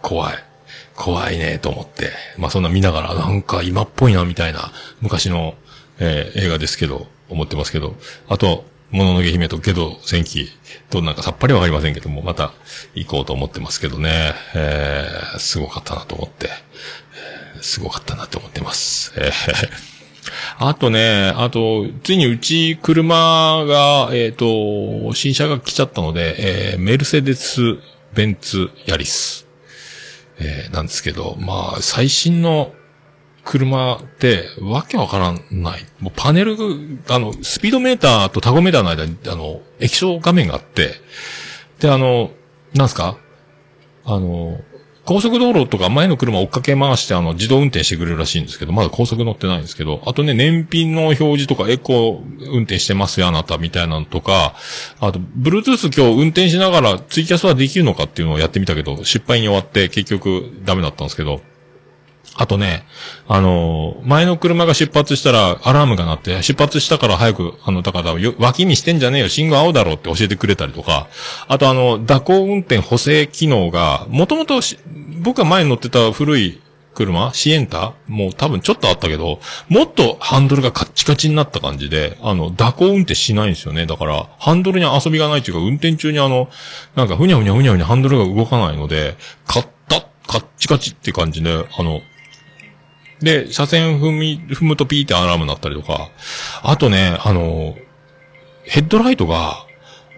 [0.00, 0.53] 怖い。
[0.96, 2.12] 怖いね、と思って。
[2.38, 5.54] まあそんな見ながら、なんか今っぽいな、みたいな、昔の、
[5.98, 7.94] えー映画ですけど、思ってますけど。
[8.28, 10.48] あと、もののけ姫とゲド戦記
[10.88, 12.52] となんかさっぱりわかりませんけども、また
[12.94, 14.34] 行こうと思ってますけどね。
[14.54, 16.48] えー、すごかったなと思って。
[17.56, 19.14] えーすごかったなと思ってます。
[19.16, 19.32] えー
[20.58, 27.78] あとね、あと、ついにうち車が、えっ、と、新車が来ちゃったので、えーメルセデス・
[28.14, 29.43] ベンツ・ヤリス。
[30.38, 32.72] えーなんですけど、まあ、最新の
[33.44, 35.86] 車って、わけわからない。
[36.00, 36.56] もうパネル、
[37.08, 40.94] あの、スピードメーターとタゴメーターの間に、あの、液晶画面があって、
[41.78, 42.30] で、あの、
[42.74, 43.18] なんすか？
[44.06, 44.58] あの、
[45.04, 54.54] 高速道路とか前の車追っかけ回してあの自動運転してくれるらしいんですけど、まだ高速乗ってないんですけど、あとね、燃費の表示とかエコ運転してますよ、あなたみたいなのとか、
[55.00, 61.42] あと、Bluetooth 今日運転しながらツイキャスはできるのかっていうのをやってみたけど、失敗に終わって結局ダメだったんですけど、
[62.36, 62.84] あとね、
[63.28, 71.08] あのー前の車が出発したらアラームが鳴って、出発したから早く、あの、だからよ、脇見してんじゃねえよ、信号青だろうって教えてくれたりとか、
[71.48, 74.60] あとあの、蛇行運転補正機能が、もともと、
[75.22, 76.60] 僕が前に乗ってた古い
[76.94, 83.86] 車シエンタもう多分ちょっとあったけど、もっとハンドルがカッチカチになった感じで、あの、蛇行運転しないんですよね。
[83.86, 86.48] だから、ハンドルに遊びがないっていうか、運転中にあの、
[86.94, 89.16] なんかふにゃふにゃふにゃふにゃハンドルが動かないので、
[89.46, 92.00] カッタ、カッチカチって感じで、あの、
[93.20, 96.10] で、車線踏み、踏むとピーってアラームになったりとか、
[96.62, 97.76] あとね、あの、
[98.64, 99.66] ヘッドライトが、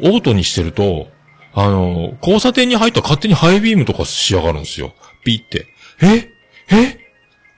[0.01, 1.09] オートにしてると、
[1.55, 4.93] あの、交差点に入ったら勝手にハイビームとかしやがるんですよ。
[5.25, 5.67] ピーって。
[6.03, 6.31] え？
[6.71, 6.99] え？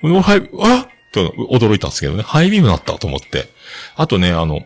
[0.03, 0.89] 俺ハイ、あ？
[1.11, 2.23] と驚いたんですけどね。
[2.23, 3.49] ハイビームなったと思って。
[3.97, 4.61] あとね、あの、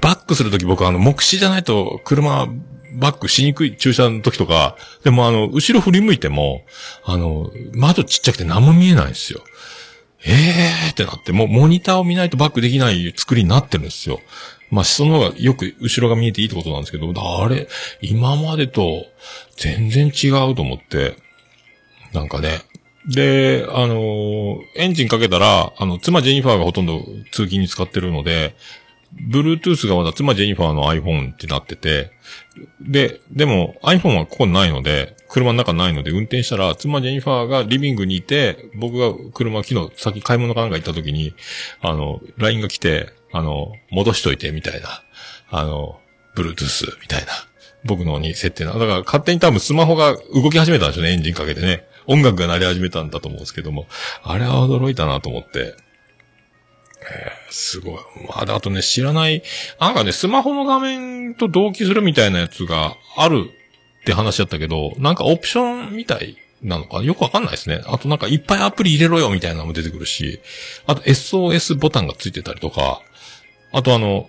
[0.00, 2.48] バックするとき僕あの、目視じゃないと車、
[2.92, 6.64] バックしにくい駐車の時とか、でもあの、後ろ振り向いても、
[7.04, 9.42] あの、窓ちっちゃくて何も見えないんですよ。
[10.24, 14.20] ええーってなって、もうモニターを見ないとバックできない作りになってるんですよ。
[14.70, 17.68] まあ、その方がよく後ろが見えていいってことなんですけど、あれ、
[18.00, 19.06] 今までと
[19.56, 21.16] 全然違うと思って、
[22.12, 22.62] なんかね。
[23.06, 27.00] で、あのエンジンかけたら、あの、妻ジェニファーがほとんど
[27.32, 28.54] 通勤に使ってるので、
[29.30, 32.12] Bluetooth がまだ妻ジェニファーの iPhone ってなってて、
[32.80, 41.34] で、でも iPhone はここないので、車の中ないので運転したら、妻ジェニファーがリビングにいて、僕が車昨日、先買い物かなんか行った時に、
[41.80, 45.02] あの、LINE が来て、あの、戻しといて、みたいな。
[45.50, 46.00] あの、
[46.36, 47.28] Bluetooth みたいな。
[47.84, 48.72] 僕のに設定な。
[48.72, 51.86] だから勝手に多分スマホが動き始めたんでしょうね、エンジンかけてね。
[52.06, 53.86] 音楽が鳴り始めたんだと思うんですけども。
[54.22, 55.76] あれは驚いたなと思って。
[57.02, 57.94] えーすごい。
[58.28, 59.42] まあ、あとね、知らない、
[59.80, 63.50] なんかね、スマホの画面と同期するみたいなやつがある
[64.02, 67.82] って話だったけど、なんかオプションみたいなのかよくわかんないですね。
[67.86, 70.40] あとなんかいっぱいアプリ入れろよみたいなのも出てくるし、
[70.86, 73.02] あと SOS ボタンがついてたりとか、
[73.72, 74.28] あとあの、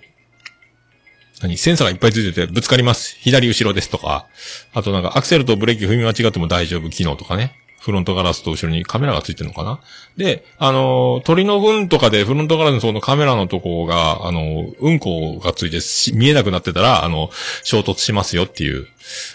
[1.41, 1.57] 何？
[1.57, 3.17] センサーがいっぱいついてて、ぶつかります。
[3.19, 4.27] 左後ろですとか。
[4.73, 7.55] あとなんかアクセルとブレーキ踏み間違っても大丈夫機能とかね。
[7.81, 9.79] フロントガラスと後ろにカメラがついてるのかな？
[10.15, 15.79] で、あの鳥の糞とかでフロントガラスのそのカメラのとこが、あのうんこがついて
[16.15, 17.31] 見えなくなってたら、あの、
[17.63, 18.87] 衝突しますよっていう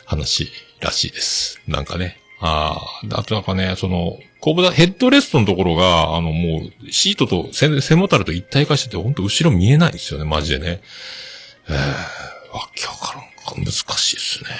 [0.05, 0.49] 話
[0.81, 1.61] らしいです。
[1.67, 2.19] なんかね。
[2.39, 2.79] あ
[3.11, 10.83] あ、あとなんかね、その、後部だ、ヘッドレストのところが、あの、もう、シートと背背もたれと一体化してて、ほんと後ろ見えないんですよね、マジでね。
[11.69, 14.51] えー、わけわからんか、難しいですね。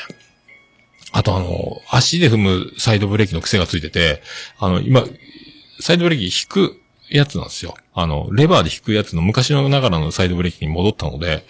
[1.17, 4.21] あとあの、足で踏むサイドブレーキの癖がついてて、
[4.59, 5.03] あの、今、
[5.81, 7.75] サイドブレーキ引くやつなんですよ。
[7.95, 11.47] あの、レバーで引くやつの昔のながらのサイドブレーキに戻ったので、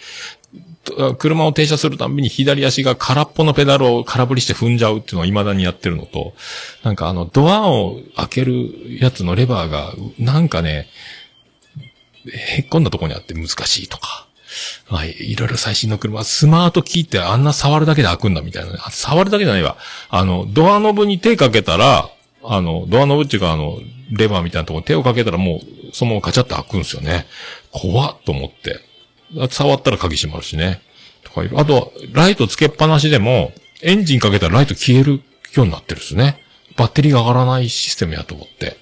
[1.18, 6.34] 車を停車するたびに左足が空っぽのペダルを空振りして踏んじゃうっていうのを未だにやってるのと、
[6.84, 10.86] なんかあの、ドアを開けるやつのレバーが、なんかね、
[12.32, 14.25] へっこんだとこにあって難しいとか。
[14.88, 15.14] はい。
[15.32, 18.78] いろいろ最新の車、スマートキーってあんな触るだけで開くんだみたいな。
[18.90, 19.76] 触るだけじゃないわ。
[20.08, 22.08] あの、ドアノブに手かけたら、
[22.42, 23.78] あの、ドアノブっていうかあの、
[24.10, 27.26] レバーみたいなとこに手をかけたらもう、そのままカチャって開くんですよね。
[27.72, 28.80] 怖っと思って。
[29.50, 30.80] 触ったら鍵閉まるしね。
[31.24, 35.22] とかいろあと、ライトつけっぱなしでも、エンジンかけたらライト消える
[35.54, 36.40] ようになってるんですね。
[36.76, 38.76] バッテリーが上がらないシステムやと思って。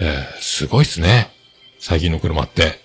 [0.00, 1.30] えー、すごいっすね。
[1.78, 2.80] 最近の車って。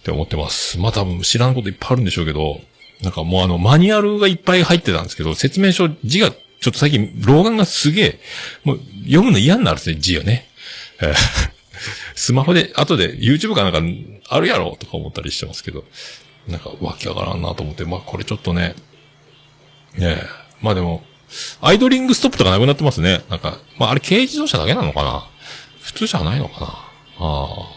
[0.00, 0.78] って思ってます。
[0.78, 2.60] まあ多分知らんこといっぱいあるんでしょうけど、
[3.02, 6.36] なんかもうあの、マニュアルがいっぱい入ってたんですけど、説明書、字が、ちょ
[6.70, 8.20] っと最近、老眼がすげえ、
[8.64, 10.48] もう読むの嫌になるんですね、字がね。
[12.16, 13.80] スマホで、後で YouTube かなんか
[14.28, 15.84] あるやろとか思ったりしてますけど、
[16.48, 18.74] なんかわけわからんなと思って、まあこれちょっとね、
[19.96, 20.26] ねえ、
[20.60, 21.04] まあでも、
[21.60, 23.22] アイドリングストップとかなくなってますね。
[23.28, 25.28] なんか、まああれ軽自動車だけなのかな？
[25.80, 26.66] 普通じゃないのかな？
[26.66, 26.80] あ
[27.18, 27.68] あ。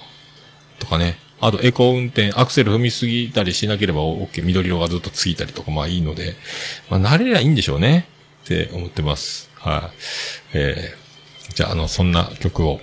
[0.80, 1.20] とかね。
[1.42, 4.44] あと、エコ運転、アクセル踏みすぎたりしなければ OK。
[4.44, 6.36] 緑色がずっとついたりとか、まあいいので、
[6.90, 8.06] まあ慣れりゃいいんでしょうね。
[8.46, 9.50] って思ってます。
[9.56, 9.92] は
[10.54, 10.58] い。
[10.58, 12.80] えー、じゃあ、あの、そんな曲を、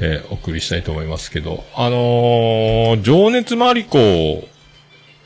[0.00, 4.46] えーお送りしたいと思いますけど、あのー、情熱マリコ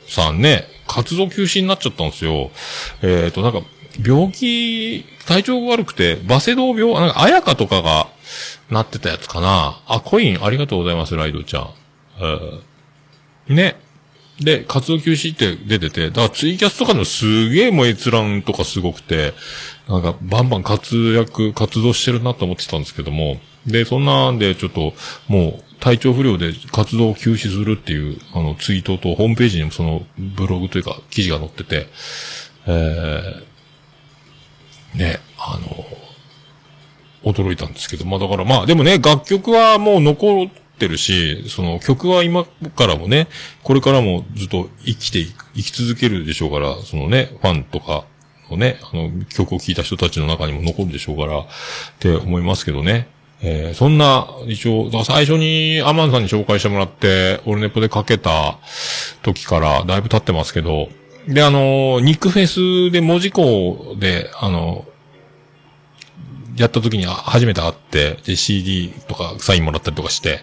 [0.07, 2.51] さんね、活動休止になっちゃったんですよ。
[3.03, 3.61] えっ、と、なんか、
[4.03, 8.07] 病気、体調が悪くて、バセドウ病、なんか、綾香とかが、
[8.71, 9.81] なってたやつかな。
[9.87, 11.69] あ、コインありがとうございます、ライドちゃん。
[13.47, 13.75] ね。
[14.39, 19.33] で、活動休止って出てて、だからツイキャスとかのすげえもう閲覧とかすごくて、
[19.87, 24.93] なんかバンバン活躍、活動してるなと思ってたんですけども、で、そんなんでちょっと、
[25.27, 31.87] もう体調不良で活動を休止するっていう、あの、ツイートとホームページにもそのブログというか記事が載ってて、
[32.67, 40.49] えー、ね、あの、驚いたんですけど、まあだからまあ、でもね、楽曲はもう残
[40.81, 43.27] ってるし、その曲は今からもね、
[43.61, 48.05] これからもずっと生きていく、生き続けるでしょうから、そのね、ファンとか
[48.49, 51.45] のね、あの、曲を聴いた人たちの中にも残るでしょうから、っ
[51.99, 53.07] て思いますけどね。
[53.43, 58.57] えーそんな、一応、最初にアマンさんに紹介してもらって、オルネポでかけた
[59.23, 60.89] 時からだいぶ経ってますけど、
[61.27, 64.85] で、あの、ニックフェスで文字工で、あの、
[66.57, 70.39] やった時に初めて会って、で、CD とかサインもらったりとかして、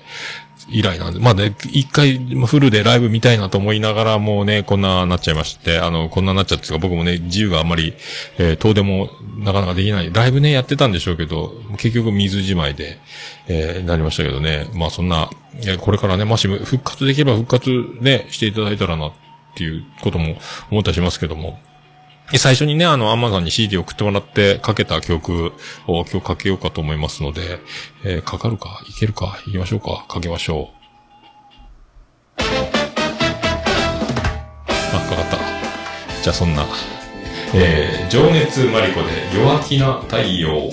[0.70, 7.94] 以来なんで、まあね、一回フルでライブ見たいなと思いながらもうね、こんななっちゃいまして、あの、こんななっちゃって僕もね、自由があんまり、
[8.38, 10.12] えー遠出もなかなかできない。
[10.12, 12.98] ライブね、やってたんでしょうけど、結局水じまいで、
[13.46, 14.68] えーなりましたけどね。
[14.74, 15.30] まあそんな、
[15.80, 19.12] これからね、もし復活できれば復活ね、していただいたらなっ
[19.54, 20.36] ていうことも
[20.70, 21.58] 思ったりしますけども、
[22.36, 25.52] 最初にね、あの、アマゾンに CD 送ってもらってかけた曲
[25.86, 27.58] を今日かけようかと思いますので、
[28.04, 30.78] えーかかるかいけるか行きましょうかかけましょう。
[32.38, 32.42] あ、
[35.08, 35.38] かかった。
[36.22, 36.66] じゃあそんな、
[37.54, 40.68] えー、情熱マリコで弱気な太陽。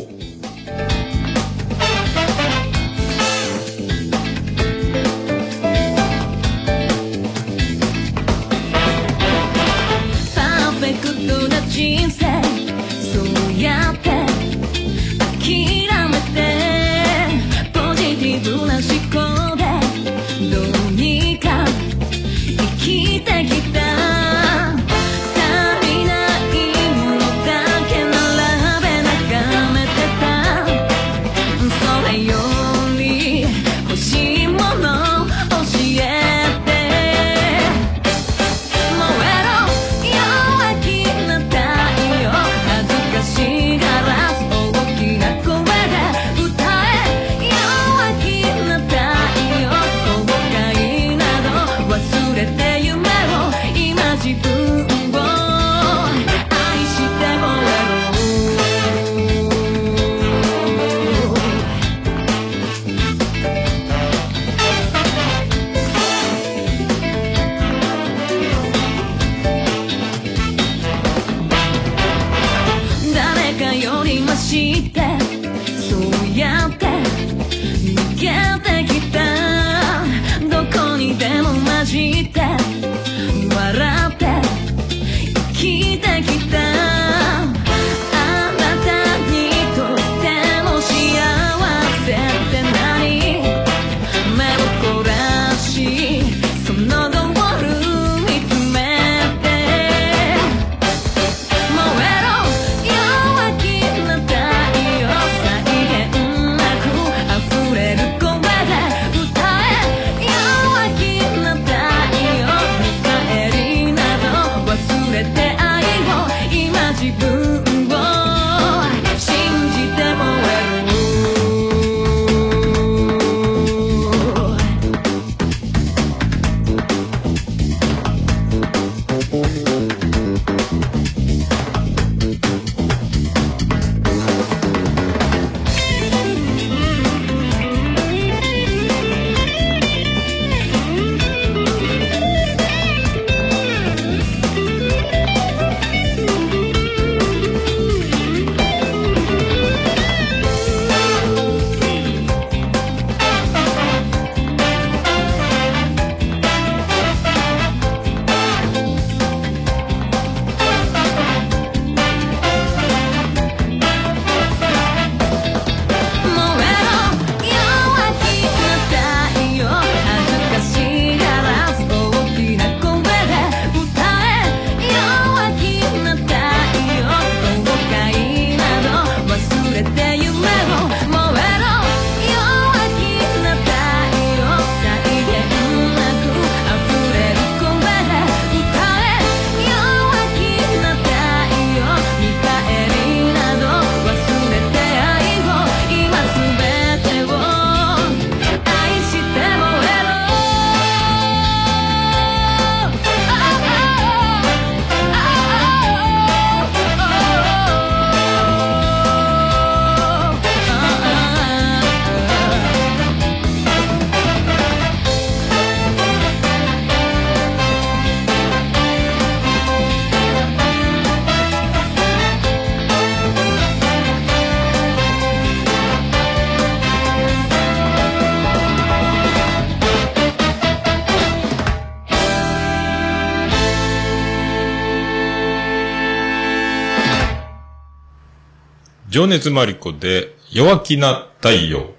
[239.16, 241.92] 情熱マリコで弱気な太陽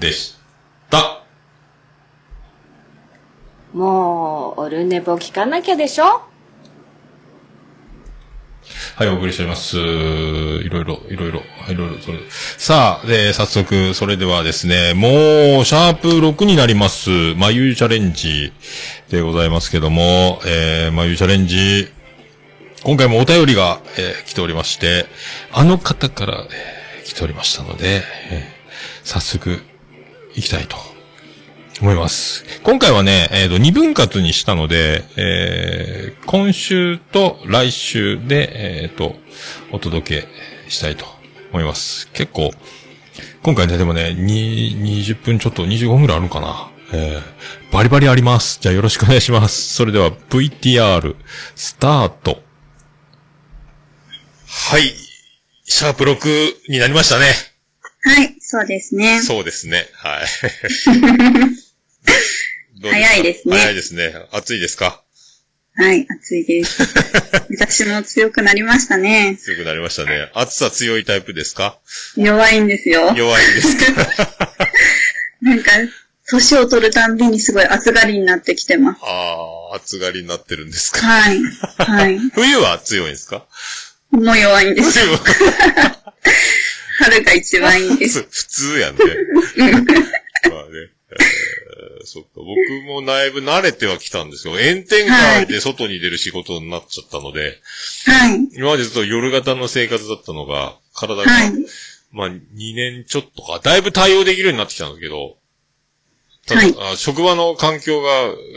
[0.00, 0.34] でし
[0.90, 1.22] た。
[3.72, 6.22] もう、オルネポ聞かなきゃでしょ？
[8.96, 9.76] はい、お送りしております。
[9.78, 12.18] いろいろ、いろいろ、いろいろ、それ。
[12.58, 18.52] さあ、で、早速、それではですね、もう、シャープ6になります、まゆチャレンジ
[19.10, 21.92] でございますけども、えー、まゆチャレンジ、
[22.84, 25.06] 今回もお便りが、えー来ておりまして、
[25.52, 29.62] あの方から、えー来ておりましたので、えー早速、
[30.34, 30.76] 行きたいと
[31.80, 32.44] 思います。
[32.62, 39.16] 今回はね、えっ、と、二分割にしたので、えー今週と来週で、えっ、と、
[39.72, 40.28] お届け
[40.68, 41.06] したいと
[41.52, 42.10] 思います。
[42.12, 42.50] 結構、
[43.42, 46.68] 今回ね、でもね、に、20分ちょっと25分ぐらいあるのかな。
[46.92, 47.22] えー
[47.72, 48.58] バリバリあります。
[48.60, 49.72] じゃあよろしくお願いします。
[49.74, 51.16] それでは VTR、
[51.54, 52.44] スタート。
[54.56, 54.94] はい。
[55.64, 57.26] シャープ6になりましたね。
[58.02, 59.20] はい、そうですね。
[59.20, 59.88] そうですね。
[59.94, 60.26] はい。
[62.82, 64.14] 早いですね早いですね。
[64.30, 65.02] 暑いですか？
[65.76, 66.82] はい、暑いです。
[67.58, 69.36] 私も強くなりましたね。
[69.42, 70.30] 強くなりましたね。
[70.34, 71.78] 暑さ強いタイプですか？
[72.16, 73.12] 弱いんですよ。
[73.16, 73.98] 弱いですか？
[75.42, 75.72] なんか、
[76.28, 79.00] 年を取るたんびにすごい暑がりになってきてます。
[79.02, 81.00] ああ、暑がりになってるんですか？
[81.06, 81.40] はい。
[81.78, 82.18] はい。
[82.34, 83.46] 冬は強いんですか？
[84.16, 84.98] もう弱いんです。
[84.98, 86.04] 冬は
[86.98, 88.22] 春が一番いいです。
[88.30, 89.04] 普通やんね。
[89.56, 90.90] まあね。
[91.10, 91.54] えー
[92.06, 92.46] そっか、僕
[92.86, 94.54] もだいぶ慣れてはきたんですよ。
[94.54, 97.60] 炎天下で外に出る仕事になっちゃったので、
[98.04, 98.48] はい。
[98.56, 101.52] 今までずっと夜型の生活だったのが、体が、はい。
[102.12, 102.40] まあ、2
[102.74, 105.36] 年ちょっとか、だいぶ対応できるようになってきたんだけど、
[106.46, 108.08] ただ、はいあ職場の環境が、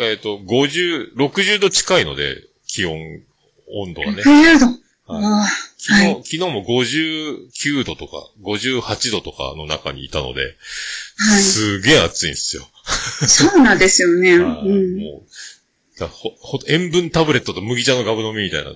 [0.01, 2.35] えっ、と、50、60度近いので、
[2.67, 3.21] 気温、
[3.69, 4.23] 温度がね。
[4.23, 4.86] 60度。
[5.07, 12.63] はい昨日、はい昨日も59度とか、58度とかの中にいたので、はいすげえ暑いんですよ。
[13.27, 14.35] そうなんですよね。
[14.35, 14.97] うはいん。
[14.99, 18.71] もうだほほ塩分タブレットと麦茶のガブ飲みみたいな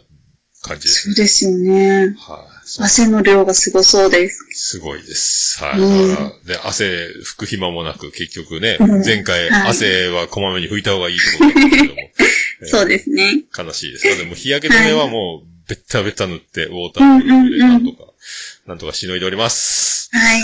[0.64, 1.16] 感じですそう。
[1.16, 2.16] ですよね。
[2.18, 2.48] は
[2.80, 4.46] い、汗の量がすごそうです。
[4.54, 5.64] すごいです。
[5.64, 5.80] はい。
[5.80, 12.14] うんで、汗拭く暇もなく、結局ね、うん前回、はい汗はこまめに拭いた方がいいってこんですけども、え
[12.66, 13.44] ーそうですね。
[13.58, 14.18] 悲しいです。
[14.18, 18.12] でも日焼け止めはもう、ベッタベタ塗って、ウォータープルーフでなんとか、
[18.68, 20.10] なんとかしのいでおります。
[20.12, 20.42] はい。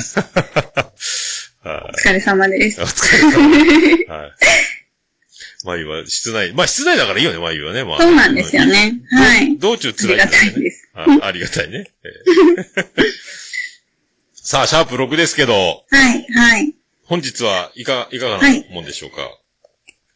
[1.68, 2.86] はいお疲れ様ですお。
[2.86, 3.32] 疲れ
[4.08, 4.16] 様。
[4.16, 4.32] はい。
[5.66, 7.84] 眉は室内、まあ室内だからいいよね、眉はね。
[7.84, 9.02] まあ、そうなんですよね。
[9.12, 9.58] はい。
[9.58, 11.92] 道中辛いねありがたいですはいありがたいね。
[12.06, 13.06] えー
[14.34, 16.74] さあ、シャープ6ですけど、はい、はい。
[17.04, 19.18] 本日はいか、いかがなもんでしょうか、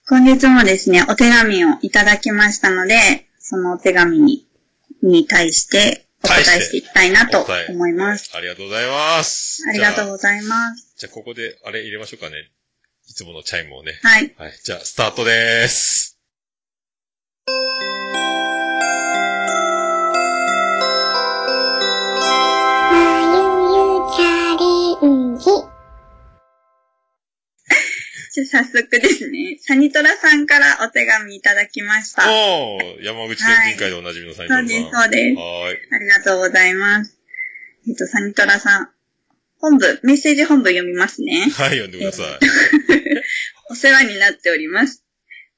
[0.08, 4.48] 今月もですね、お手紙をいただきましたので、そのお手紙に、
[5.02, 8.32] に対してお答えしていきたいなと思います。
[8.36, 9.64] ありがとうございます。
[9.68, 10.94] ありがとうございます。
[10.96, 12.52] あじゃあ、ここで、あれ入れましょうかね。
[13.10, 14.00] いつものチャイムをね。
[14.04, 14.34] はい。
[14.38, 14.54] はい。
[14.64, 16.20] じゃあ、スタートでーす。
[28.34, 32.24] じゃあ早速ですね、サニトラさんからお手紙いただきました。
[32.32, 35.38] おー、山口県人会でおなじみのサイトそうです、そうです。
[35.38, 37.20] はありがとうございます。
[37.90, 38.90] えっと、サニトラさん。
[39.60, 41.42] 本部、メッセージ本部読みますね。
[41.42, 42.40] はい、読んでください。
[43.70, 45.04] お世話になっております。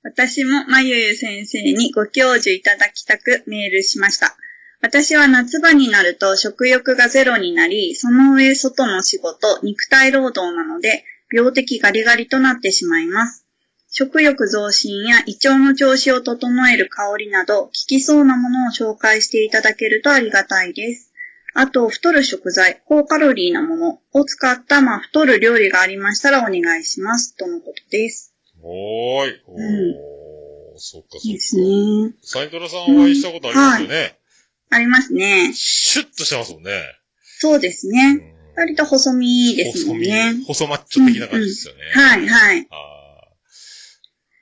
[0.02, 4.36] 私もまゆゆ先生にご教授いただきたくメールしました。
[4.82, 13.46] 私は夏場になると食欲がゼロになり、その上外の仕事、肉体労働なので、病的ガリガリとなってしまいます。
[13.90, 21.12] 食欲増進や胃腸の調子を整える香りなど、効きそうなものを紹介していただけるとありがたいです。
[21.56, 27.36] あと、太る食材、高カロリーなものを使った、まあ、太る料理がありましたらお願いします。
[27.36, 28.34] とのことです。
[28.62, 29.42] おーい。
[29.46, 29.60] おー、う
[29.92, 30.14] ん
[30.76, 31.62] そっかそっですか。
[31.62, 32.14] ね。
[32.22, 34.18] サイトラさんお会いしたことありますよね。
[34.72, 35.52] ありますね。
[35.54, 36.72] シュッとしてますもんね。
[37.22, 38.14] そうですうね。
[38.14, 40.34] ん割と細身ですもんね。
[40.34, 41.82] 細身、細マッチョ的な感じですよね。
[41.94, 42.68] はい、はい。
[42.70, 43.34] ああ。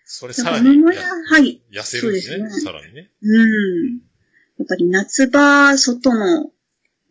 [0.06, 1.62] それださらら桃や、はい。
[1.74, 2.50] 痩せるんですね。
[2.50, 3.12] すねさらにね。
[3.22, 3.94] うん。
[4.60, 6.52] やっぱり夏場、外の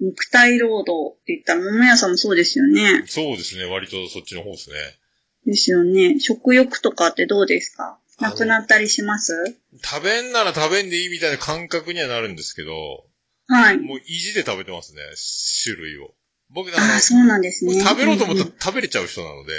[0.00, 3.04] 肉体労働って言ったら桃屋さんもそうですよね。
[3.06, 3.64] そうですね。
[3.64, 4.76] 割とそっちの方ですね。
[5.46, 6.20] ですよね。
[6.20, 7.98] 食欲とかってどうですか？
[8.20, 9.34] なくなったりします？
[9.82, 13.06] 食べんなら食べんでいいみたいな感覚にはなるんですけど、
[13.46, 13.78] はい。
[13.78, 15.00] もう意地で食べてますね。
[15.64, 16.14] 種類を。
[16.52, 17.80] 僕、あああ、そうなんですね。
[17.80, 19.52] 食べろうと思ったら食べれちゃう人なので、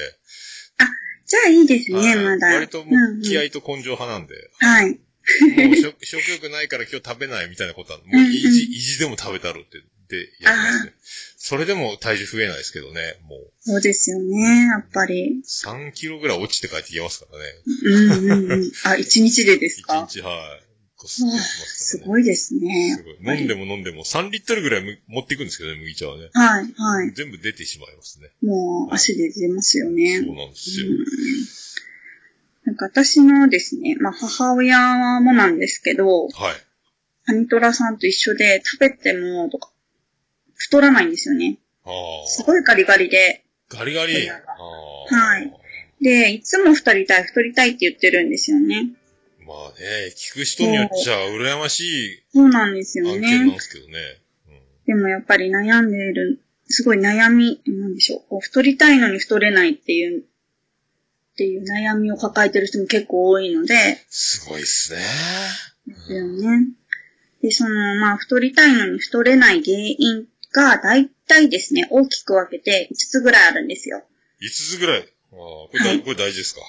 [1.25, 2.47] じゃあいいですね、はいまだ。
[2.47, 4.89] 割ともう気合と根性派なんで、はい。
[4.89, 9.81] もう食 食欲ないから今日食べないみたいなことは、もう意地、意地でも食べたろって、っ
[10.11, 10.93] てやりますね。
[11.37, 15.41] それでも体重増えないですけどね、もうそうですよね、やっぱり。
[15.47, 17.45] 3キロぐらい落ちて帰ってきますからね。
[17.85, 17.89] う
[18.25, 18.71] んうんうん。
[18.83, 20.03] あ、一日でですか？
[20.03, 20.59] 1日、は
[21.01, 21.07] い。
[21.07, 21.97] こすってやってます。
[22.05, 23.03] ごいですねす。
[23.03, 23.37] ごい。
[23.37, 26.29] 飲んでも飲んでも3リットルぐらいむ持っていくんですけどね、麦茶はね。
[26.33, 27.11] はい、はい。
[27.13, 28.29] 全部出てしまいますね。
[28.43, 30.19] もう足で出ますよね。
[30.19, 30.87] そうなんですよ。
[32.65, 36.31] なんか私のですね、まあ母親もなんですけど、はい。
[37.25, 39.71] アニトラさんと一緒で食べてもとか、
[40.55, 41.57] 太らないんですよね。
[41.85, 42.27] ああ。
[42.27, 43.43] すごいガリガリで。
[43.69, 44.29] ガリガリ。
[44.29, 45.53] はい。
[46.01, 48.89] で、いつも太りたい、太りたいって言ってるんですよね。
[49.51, 51.81] まあね、聞く人によっちゃ羨まし
[52.13, 53.59] いそうなんですよ案件なんねで。
[53.59, 53.93] すけどね。
[54.85, 58.21] でもやっぱり悩んでいる、すごい悩み、なんでしょう。
[58.29, 60.23] こう太りたいのに太れないっていう、っ
[61.37, 63.75] ていう悩みを抱えてる人も結構多いので、
[64.09, 64.99] すごいっすね。
[65.87, 66.67] ですよね。
[67.41, 74.03] で、その、まあ、太りたいのに太れない原因が、大体ですね、大きく分けて5つぐらいあるんですよ。
[74.41, 74.99] 5つぐらい。
[74.99, 76.61] ああ、これいこれ大事ですか？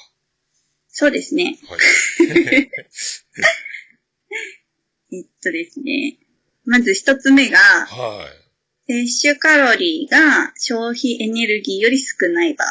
[0.93, 1.59] そうですね。
[1.69, 1.81] はい。
[5.13, 6.19] えっとですね。
[6.65, 8.29] まず一つ目が、は
[8.89, 9.07] い。
[9.07, 12.69] 摂取カロリーが消費エネルギーより少ない場合。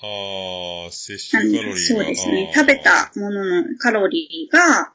[0.00, 1.76] ああ、摂取カロリーが。
[1.76, 2.52] そうですね。
[2.54, 4.92] 食べたもののカロリーが、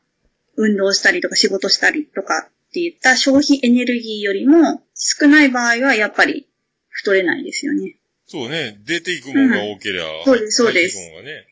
[0.55, 6.47] 運動したりとか仕事したりとかっていった消費エネルギーよりも少ない場合はやっぱり
[6.89, 7.97] 太れないですよね。
[8.25, 8.79] そうね。
[8.85, 10.05] 出ていくもんが多けりゃ。
[10.25, 11.47] そうですそうです入っていくもんがね。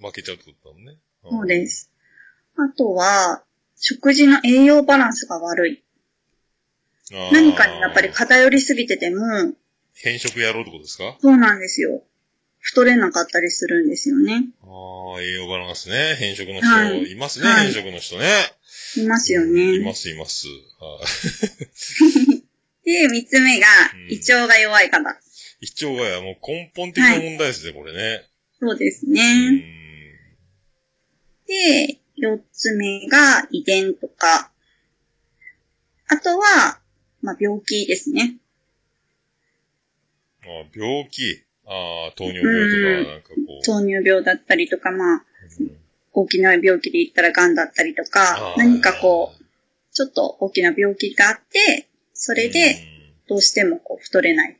[0.00, 0.96] 負けちゃうってことだもんね。
[1.22, 1.66] そうで。
[1.66, 1.90] す。
[2.56, 3.42] あとは、
[3.78, 5.82] 食事の栄養バランスが悪い。
[7.32, 9.52] 何かにやっぱり偏りすぎてても、
[9.94, 11.16] 変色やろうってことですか？
[11.20, 12.02] そうなんですよ。
[12.60, 14.46] 太れなかったりするんですよね。
[14.62, 14.66] あ
[15.16, 16.16] あ、栄養バランスね。
[16.18, 18.26] 変色の人、はいい、ますね、はい変色の人ね。
[18.96, 19.94] いますよいねま。
[19.94, 20.48] す、います。
[20.80, 21.00] は
[22.84, 22.90] い。
[22.90, 25.20] で、三つ目がうん、胃腸が弱い方。
[25.60, 28.24] 胃腸がもう根本的な問題ですね、これね。
[28.58, 29.85] そうですうね。
[31.46, 31.86] ん。
[31.86, 34.50] で、四つ目が遺伝とか。
[36.08, 36.80] あとは、
[37.22, 38.36] まあ、病気ですね。
[40.42, 41.42] あ病気。
[41.66, 43.64] ああ、糖尿病とか、なんかこう。
[43.64, 45.24] 糖尿病だったりとか、まあ、
[45.60, 45.76] うん
[46.16, 49.44] 大きな病気で言ったら癌だったりとか何かこう、
[49.92, 52.74] ちょっと大きな病気があって、それで、
[53.28, 54.56] どうしてもこう太れない。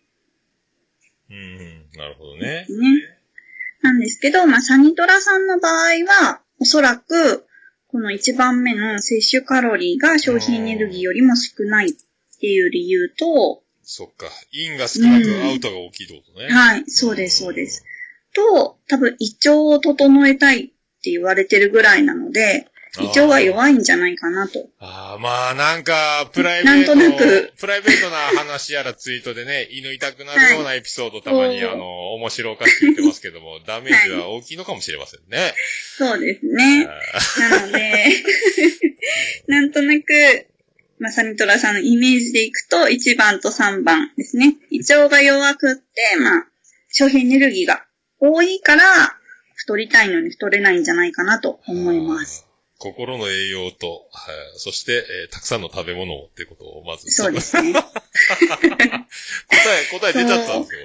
[1.30, 2.41] うん、うん、なるほどね。
[2.43, 2.66] ね。
[3.80, 5.72] なんですけど、まあ、サニトラさんの場合
[6.05, 7.46] は、おそらく、
[7.88, 11.92] この1番目の摂取カロリーが消費エネルギーよりも少ないっ
[12.40, 14.26] ていう理由と、そっか。
[14.52, 16.48] インが少なくアウトが大きいってことね。
[16.48, 17.84] はい、そうです、そうです。
[18.34, 20.66] と、多分胃腸を整えたいっ
[21.02, 22.68] て言われてるぐらいなので、
[23.03, 24.68] 胃腸が弱いんじゃないかなと。
[24.78, 35.55] ああ、まあなんか、プライベート、なんとなくプライベートな話やらツイートでね、 胃の痛くなるようなエピソードたまに、はいあの、面白おかしく言ってますけども、ダメージは大きいのかもしれませんね。
[35.97, 36.86] そうですね。
[37.38, 38.22] なので、
[39.49, 40.47] なんとなく、
[40.99, 44.57] まあ、サニトラさんのイメージでいくと、1番と3番ですね。
[44.70, 46.47] 胃腸が弱くって、まあ、
[46.90, 47.84] 消費エネルギーが
[48.18, 49.16] 多いから、
[49.55, 52.45] 太りたいのに太れないんじゃないかなと思います。
[52.79, 57.11] 心の栄養と、はい、そして、えーたくさんの食べ物をっていうことをまず。
[57.11, 57.72] そうですね。
[57.81, 57.85] 答え、
[59.91, 60.81] 答え出ちゃったんですよ、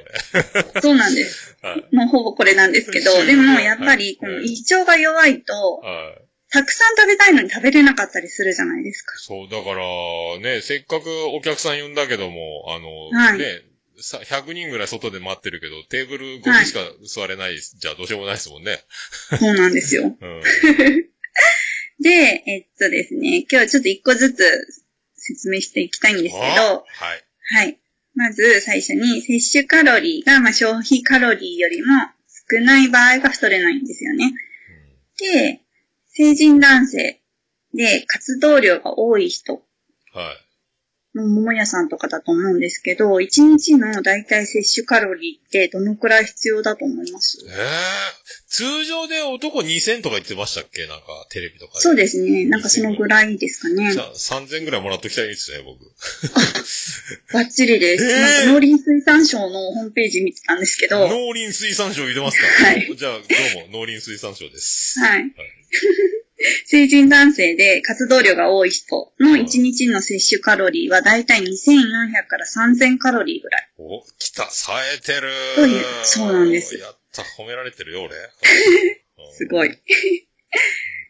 [0.73, 1.57] こそうなんです。
[1.61, 1.69] れ。
[1.69, 1.85] はい。
[1.91, 6.21] もうほぼこれなんですけど、でもやっぱり、こはいの胃腸が弱いと、はい。
[6.51, 9.17] たくさん食べたいのに食べれなかったりするじゃないですか。
[9.17, 9.85] そう、だから、
[10.39, 13.61] ね、せっかくお客さん呼んだけども、あの、はいね、
[14.01, 18.83] さ、100人ぐらい外で待ってるけど、テーブル5人しか座れない、じゃあどうしようもないですもんね。
[19.39, 20.03] そうなんですよ。
[20.19, 20.41] うん。
[22.01, 24.43] で、えっとですね、今日はちょっと一個ずつ
[25.15, 26.83] 説明していきたいんですけど、はい。
[27.53, 27.77] はい。
[28.15, 31.87] まず最初に摂取カロリーが、まあ、消費カロリーよりも
[32.51, 34.33] 少ない場合が太れないんですよね。
[35.17, 35.61] で、
[36.07, 37.21] 成人男性
[37.73, 40.50] で活動量が多い人はい。
[41.15, 47.37] の桃屋さんとかだと思うんですけど、1日の大体摂取カロリーってどのくらい必要だと思います？
[47.47, 47.55] ええ
[48.47, 50.85] 通常で男2000とか言ってましたっけ？
[50.87, 51.79] なんか、テレビとかで。
[51.79, 52.45] そうですね。
[52.45, 53.99] なんかそのぐらいですかねじ。
[53.99, 55.79] ゃあ、3000ぐらいもらっときたいですね、僕。
[57.33, 58.03] バッチリです。
[58.05, 58.53] えー？
[58.53, 62.45] 農林水産省のホームページ見てたんですけど、農林水産省言ってますか？
[62.65, 63.19] はいじゃあ、ど
[63.65, 64.99] うも、農林水産省です。
[64.99, 65.33] はい。
[66.65, 71.45] 成人男性で活動量が多い人の1日の摂取カロリーはだいたい2400
[72.27, 73.69] から3000カロリーぐらい。
[73.77, 78.15] お、来た、冴えてるそういうそうなんですやった、褒められてるよ、俺。
[79.33, 79.69] すごい。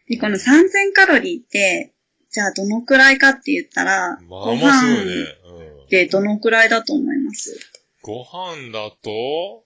[0.08, 1.92] で、この3000カロリーって、
[2.30, 5.14] じゃあどのくらいかって言ったら、まあごまあすごいね。
[5.14, 5.84] 飯うん。
[5.84, 7.58] ってどのくらいだと思います？
[8.00, 9.64] ご飯だと、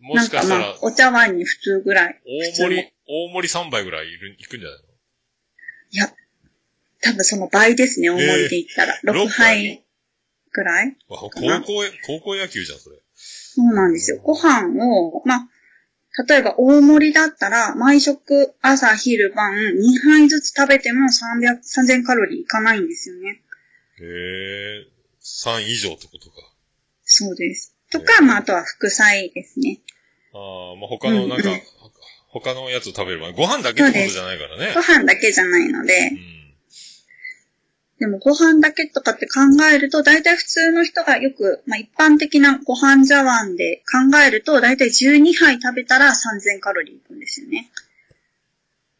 [0.00, 2.20] もなんかしかしたら、、まあお茶碗に普通ぐらい。
[2.24, 4.87] 大盛り、大盛り3杯ぐらいいる、いくんじゃないの？
[5.90, 6.12] いや、
[7.02, 8.98] 多分その倍ですね、大盛りで言ったら。
[9.02, 9.84] 六6杯
[10.52, 10.96] ぐらい？
[11.08, 11.42] わ高校、
[12.06, 12.96] 高校野球じゃん、それ。
[13.14, 14.20] そうなんですよ。
[14.22, 15.48] ご飯を、まあ、
[16.26, 23.42] 例えば大盛りだったら、毎食朝、昼、晩、2杯ずつ食べても300、3000カロリーいかないんですよね。
[24.00, 24.86] へえ、
[25.22, 26.36] 3以上ってことか。
[27.04, 27.74] そうです。
[27.90, 29.80] とか、まあ、あとは副菜ですね。
[30.32, 31.50] ああ、まあ他のなんか、
[32.28, 34.80] 他のやつ食べれば、ご飯だけってことじゃないからねご。
[34.80, 36.38] 飯だけじゃないのでう、ん。
[38.00, 39.40] でもご飯だけとかって考
[39.72, 47.70] えると、大体普通の人がよく、まあ一般的なご飯茶碗で考えると、大体12杯食べたら3000カロリーいくんですよね。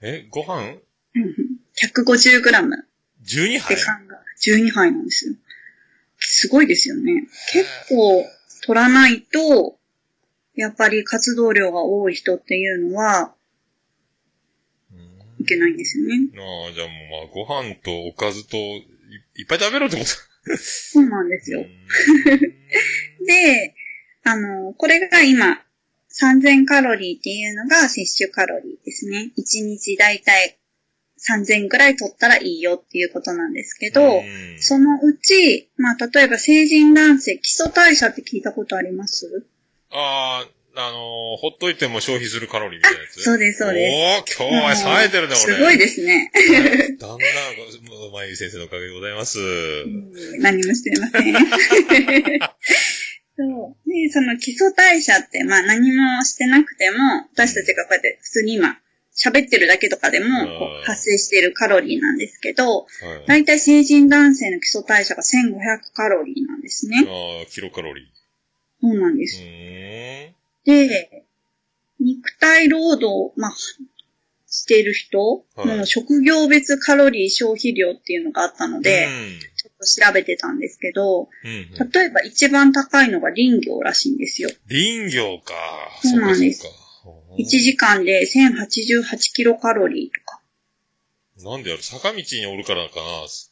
[0.01, 0.79] え、ご飯？
[1.15, 1.35] うんうん
[1.81, 2.55] 150g って
[3.25, 3.77] 12杯？
[3.77, 5.35] 考え、12杯なんですよ。
[6.19, 7.29] すごいですよね。
[7.53, 8.25] 結構
[8.67, 9.78] 取らないと、
[10.59, 13.33] やっぱり活動量が多い人っていうのは、
[15.39, 16.15] いけないんですよね。
[16.37, 18.79] ああ、じゃあもうまあ、ご飯とおかずとい、
[19.37, 21.65] いっぱい食べろってことそうなんですよ。
[23.25, 23.75] で、
[24.25, 25.63] あの、これが今、
[26.11, 29.31] 3000カロリーっていうのが摂取カロリーですね。
[29.39, 30.59] 1日だいたい
[31.21, 39.47] 3000くらい取ったらいいよっていうことなんですけど、うんそのうち、まあ、例えば成人男性、基礎代謝って聞いたことあります？
[39.91, 40.45] あ
[40.77, 43.23] あ、あのーほっといても消費するカロリーみたいなやつ？
[43.23, 45.55] そうですそうですおー、今日は冴えてるね、俺。
[45.55, 46.31] すごいですね。
[46.99, 47.19] だんだん、
[48.13, 49.39] まゆ先生のおかげでございます。
[50.41, 51.35] 何もしてません。
[53.39, 53.89] そう。
[53.89, 56.97] で、その基礎代謝って、まあ何もしてなくても、
[57.33, 58.79] 私たちがこうやって普通に今、
[59.17, 60.27] 喋ってるだけとかでも
[60.85, 62.87] 発生しているカロリーなんですけど、は
[63.25, 63.27] い。
[63.27, 67.05] だいたい成人男性の基礎代謝が1500カロリーなんですね。
[67.07, 68.05] ああ、キロカロリー。
[68.81, 69.41] そうなんです。
[70.65, 71.25] で、
[72.01, 73.55] 肉体労働、まあ、
[74.51, 79.07] している人はいの職業別カロリー消費量っていうのがあったので、
[79.57, 81.51] ちょっと調べてたんですけど、うん。
[81.51, 81.91] うんうん。
[81.91, 84.51] 例えば一番高いのが林業らしいんですよ。
[84.69, 85.55] 林業か。
[86.03, 86.79] そうなんですそうか。
[87.05, 90.41] そうか1時間で1088キロカロリーとか。
[91.45, 91.83] なんでやる？
[91.83, 93.03] 坂道におるからかな。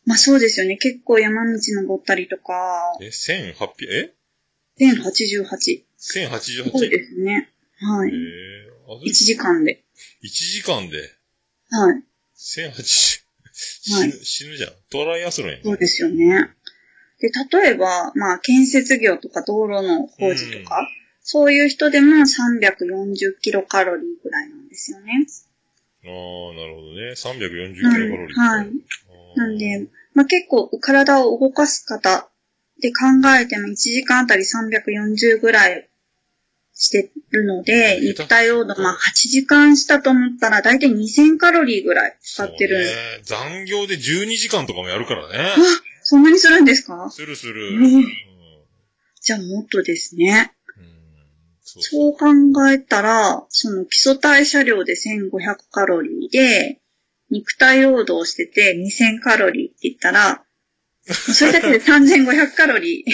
[0.07, 0.77] まあそうですよね。
[0.77, 3.53] 結構山道登ったりとか、え、1800、
[3.93, 4.13] え？
[4.79, 5.85] 1088。
[5.97, 6.71] す ?1088?
[6.71, 7.51] ごいですね。
[7.81, 8.11] はい。
[8.11, 9.83] ええあ1時間で。
[10.23, 10.99] 1時間で？
[11.71, 12.03] はい。
[12.37, 13.23] 1080、
[13.99, 14.71] はい死ぬ、じゃん。
[14.91, 15.63] トライアスロンやん。
[15.63, 16.51] そうですよね。
[17.21, 20.89] で、例えば、まあ建設業とか道路の工事とか、
[21.23, 25.27] そういう人でも340キロカロリーぐらいなんですよね。
[26.05, 26.11] ああ、
[26.55, 27.13] なるほどね。
[27.17, 28.39] 340キロカロリー。
[28.39, 28.71] はい。
[29.37, 32.29] なんで、まあ、結構体を動かす方
[32.81, 33.07] で考
[33.41, 35.89] えても1時間あたり340ぐらい
[36.75, 42.85] してるので、うん肉体労働、まあ8時間したと思ったら大体2000カロリーぐらい使ってる。
[42.85, 42.93] ね。
[43.23, 45.35] 残業で12時間とかもやるからね。
[45.39, 45.57] あ、
[46.03, 47.09] そんなにするんですか？
[47.11, 47.69] するする。
[47.69, 48.05] うんうん
[49.19, 50.53] じゃあもっとですね。
[51.65, 52.29] そう考
[52.71, 56.79] えたら、その基礎代謝量で1500カロリーで、
[57.31, 60.45] 肉体労働してて2000カロリーって言ったら、
[61.13, 63.11] それだけで3500カロリー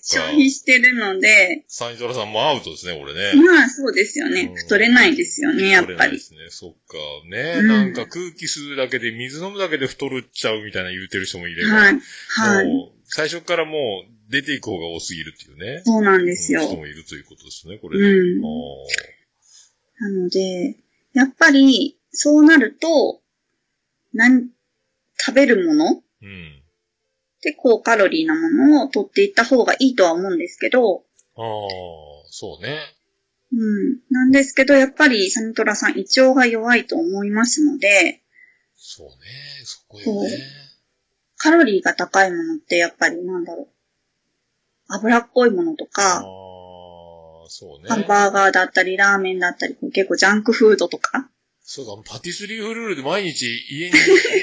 [0.00, 0.24] 消。
[0.24, 3.32] 費してるので、サイトラさんもアウトですね、俺ね。
[3.44, 4.54] まあそうですよねうん。
[4.56, 6.12] 太れないですよね、やっぱり。
[6.12, 6.40] ですね。
[6.48, 6.96] そっか。
[7.28, 11.74] ね、うんなんか空気吸うだけで、水飲むだけで太るっちゃうみたいな言うてる人もいれば。
[11.74, 12.00] はい。
[12.28, 12.92] はい。
[13.04, 15.82] 最初からもう出ていく方が多すぎるっていうね。
[15.84, 16.62] そうなんですよ。
[16.62, 18.40] 人もいるということですね、これうで。
[18.40, 18.42] ん。
[18.42, 20.76] あなので、
[21.12, 23.20] やっぱり、そうなると、
[24.14, 24.48] 何、
[25.18, 26.59] 食べるものーうん。
[27.42, 31.04] で高カロリーなものを取っていった方がいいとは思うんですけど、
[31.36, 31.44] ああ、
[32.30, 32.78] そうね。
[33.52, 34.00] うん。
[34.10, 38.22] なんですけど、やっぱりサニトラさん胃腸が弱いと思いますので、
[38.76, 39.14] そうね。
[39.64, 40.30] そこよね。
[41.36, 43.68] カロリーが高いものってやっぱりなんだろう。
[44.88, 46.24] 脂っこいものとああか、、
[47.48, 47.88] そうね。
[47.88, 51.30] ハンバーガーだったり、ラーメンだったり、結構ジャンクフードとか。
[51.62, 53.94] そうだ、パティスリーフルールで毎日家に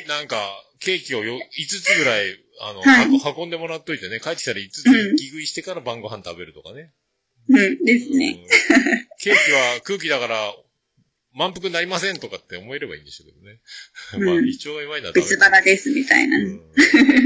[0.07, 0.37] なんか
[0.79, 1.39] ケーキをよ5
[1.83, 6.91] つぐらい、あの、はいは運んでもらっといてね、帰ってきたら5つうん気食いしてから晩ご飯食べるとかね。
[7.49, 8.39] うん、ですね。
[8.41, 8.47] うん
[9.19, 10.37] ケーキは空気だから
[11.37, 13.59] 満腹になりませんとかって思えればいいんでしょうけどね。
[14.15, 16.37] うんまあ、胃腸が弱いのはダメ別腹です、みたいな。
[16.37, 16.61] うん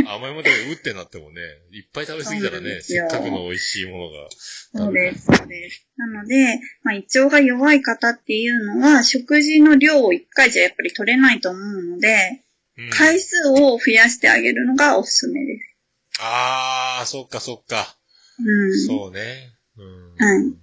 [0.07, 4.27] 甘いものでうってなってもね、いっぱい食べ過ぎたらね、せっかくの美味しいものが。
[4.73, 5.88] そうです、そうです。
[5.95, 12.51] なので、まあ、胃腸が弱い方っていうのは、食事の量を1回じゃやっぱり取れないと思うので、うん
[12.89, 15.75] 回数を増やしてあげるのがおすすめです。
[16.19, 17.97] あー、そっかそっか。
[18.39, 18.88] うん。
[18.88, 19.53] そうね。
[19.77, 20.15] うん。
[20.15, 20.53] はい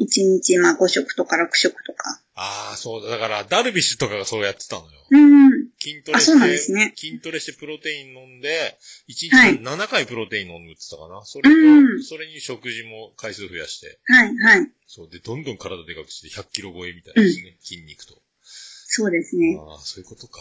[0.00, 2.22] 1日、まあ5食とか6食とか。
[2.34, 3.10] あー、そうだ。
[3.10, 5.06] だから、ダルビッシュとかがそうやってたのよ。
[5.10, 5.70] うん。
[5.80, 11.24] 筋トレして、あそうなんですね筋トレしてプロテイン飲んで、1はい日7回プロテイン飲むって言ってたかな？
[11.24, 14.70] それうんと、それに食事も回数増やして、はい、はい。
[14.86, 15.10] そう。
[15.10, 17.56] で、どんどん体でかくして100キロ超えみたいなですね。
[17.60, 18.22] 筋肉と。
[18.44, 19.56] そうですね。
[19.58, 20.40] ああ、そういうことか。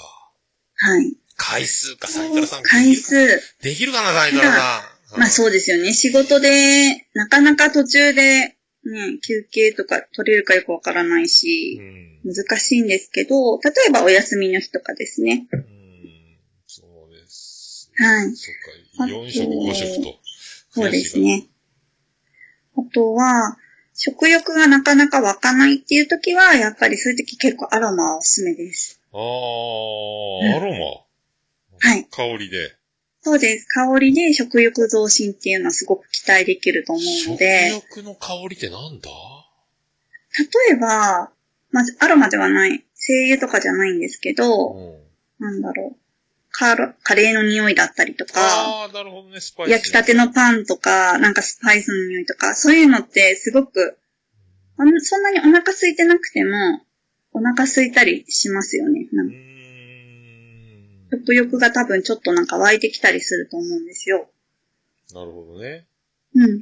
[0.77, 1.15] はい。
[1.35, 2.63] 回数か、サイタラさん。
[2.63, 3.41] 回数。
[3.61, 4.83] できるかな、サイタラさ
[5.15, 5.19] ん。
[5.19, 5.93] まあそうですよね。
[5.93, 8.55] 仕事で、なかなか途中で、
[8.85, 11.79] ね、休憩とか取れるかよくわからないし
[12.23, 12.33] う、ん。
[12.33, 15.47] 難しいんですけど、例えばお休みの日とかですね。
[15.51, 15.63] うん。
[16.67, 17.91] そうです。
[17.95, 18.35] はい。
[18.35, 18.55] そっ
[18.97, 19.05] か。
[19.05, 20.19] 4食、5食と。
[20.71, 21.19] そうです。
[21.19, 21.47] ね。
[22.77, 23.57] あとは、
[23.93, 28.96] 食欲がなかなか湧かないっていう時は、やっぱりそういう時結構アロマはおすすめです。
[29.13, 29.19] ああ、
[30.57, 31.05] アロマ。
[31.79, 32.05] はい。
[32.09, 32.75] 香りで。
[33.21, 33.67] そうです。
[33.67, 39.09] 香りで食欲増進っていうのはすごく期待できると思うの食で、欲の香りってなんだ？
[40.69, 41.31] 例えば、
[41.71, 44.99] まずアロマではない、精油とかじゃないんですけど、うん。
[45.39, 45.99] なんだろう。
[46.49, 49.71] カロカレーの匂いだったりとか、ね。
[49.71, 53.97] 焼きたてのパンとか、なんかスパイスの匂いとか、そういうのってすごく、
[54.77, 56.81] そんなにお腹空いてなくても、
[57.37, 59.07] お腹空いたりしますよね。
[59.11, 61.19] なうんーかん。
[61.19, 64.27] 食欲が多分ちょっとなんか湧いてきたりすると思うんですよ。
[65.13, 65.85] なるほどね。
[66.33, 66.61] うん。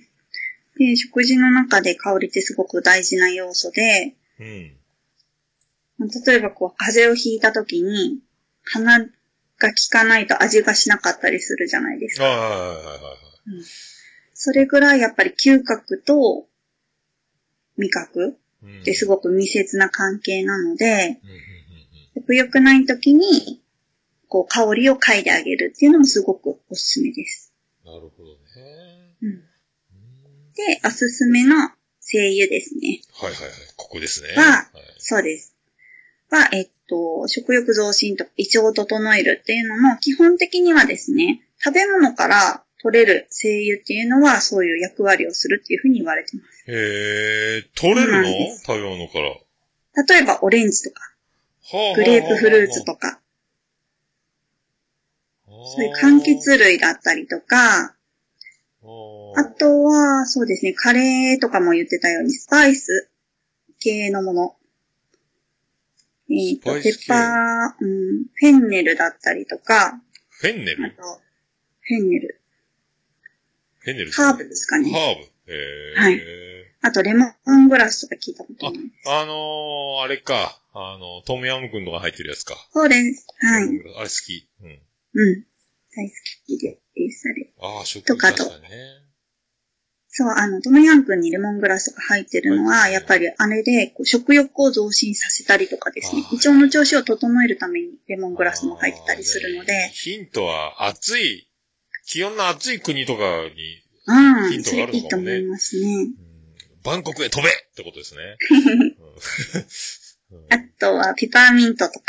[0.78, 4.78] で、食事の中で香りってすごく大事な要素で、うん。
[5.97, 8.19] まあ例えばこう、風邪をひいた時に、
[8.65, 9.09] 鼻が効
[9.89, 12.26] かないと味がしなかったりするじゃないですか。
[12.26, 13.63] ああ、はいはいはいはい。
[14.34, 16.47] それぐらいやっぱり嗅覚と
[17.78, 18.38] 味覚うん
[18.82, 21.20] ってすごく密接な関係なので、
[22.16, 23.61] 食欲ない時に、
[24.28, 27.51] こう、香りを嗅いであげるっていうのもすごくおすすめです。
[27.51, 27.55] うん
[27.86, 28.38] なるほどね。
[29.22, 29.41] うん。
[30.55, 33.01] で、おすすめの精油ですね。
[33.13, 33.51] はいはいはい。
[33.76, 34.30] ここですね。
[34.36, 34.66] ははい
[34.97, 35.55] そうです。
[36.32, 46.72] は、えっと、食欲増進とか胃腸を整えるっていうのも、基本的にはですね、食べ物から取れる精油っていうのは、そういう役割をするっていうふうに言われてます。
[46.72, 48.30] へえ、取れるの？
[48.64, 49.30] 食べ物から。
[49.30, 49.38] は
[50.08, 51.02] 例えば、オレンジとか、
[51.96, 53.20] グレープフルーツとか、
[55.48, 57.96] そういう柑橘類だったりとか、あ
[59.38, 63.10] あとは、そうですね、カレーとかも言ってたように、スパイス
[63.80, 64.56] 系のもの。
[66.30, 70.96] えっ、と、ペッパー、うん、フェンネルだったりとか、フェンネル？
[71.88, 72.42] フェンネル、
[73.86, 74.92] フェンネルハーブですかね。
[74.92, 75.16] ハー
[75.46, 75.54] ブ。
[75.54, 76.00] へえ。
[76.00, 76.22] はい
[76.82, 80.60] あと、レモングラスとか聞いたことあない。、あのー、あれか。
[80.72, 82.54] あの、トムヤムくんとか入ってるやつか。
[82.72, 83.26] そうです。
[83.40, 83.64] はい。
[83.64, 84.48] あれ好き。
[84.62, 84.70] うん。
[84.70, 85.46] うん。
[85.96, 86.16] 大好
[86.46, 86.78] きで
[87.12, 87.28] す。
[87.28, 87.54] あれ。
[87.60, 89.06] ああ、食とかと確かにね。
[90.18, 101.50] そう、あの、トムヤン君にレモングラスとか入ってるのは、はいやっぱりあれでこう食欲を増進させたりとかですね胃腸の調子を整えるためにレモングラスも入ってたりするので、ヒントは、暑い、
[102.06, 105.93] 気温の暑い国とかに、うん、ヒントそれいいとがあるのかもね思いますね。
[106.20, 106.26] うん
[106.86, 108.38] バンコクへ飛べってことですね。
[110.32, 112.06] うんうんあとは、ペパーミントとか。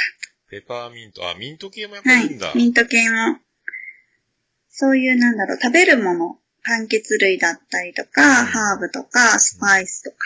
[0.51, 1.29] ペパーミント。
[1.29, 2.53] あ、ミント系もやっぱはいりいいんだ。。
[2.55, 3.39] ミント系も、
[4.69, 10.17] そういうなんだろう、食べるもの、柑橘類だったりとか、ハーブとか、スパイスとか、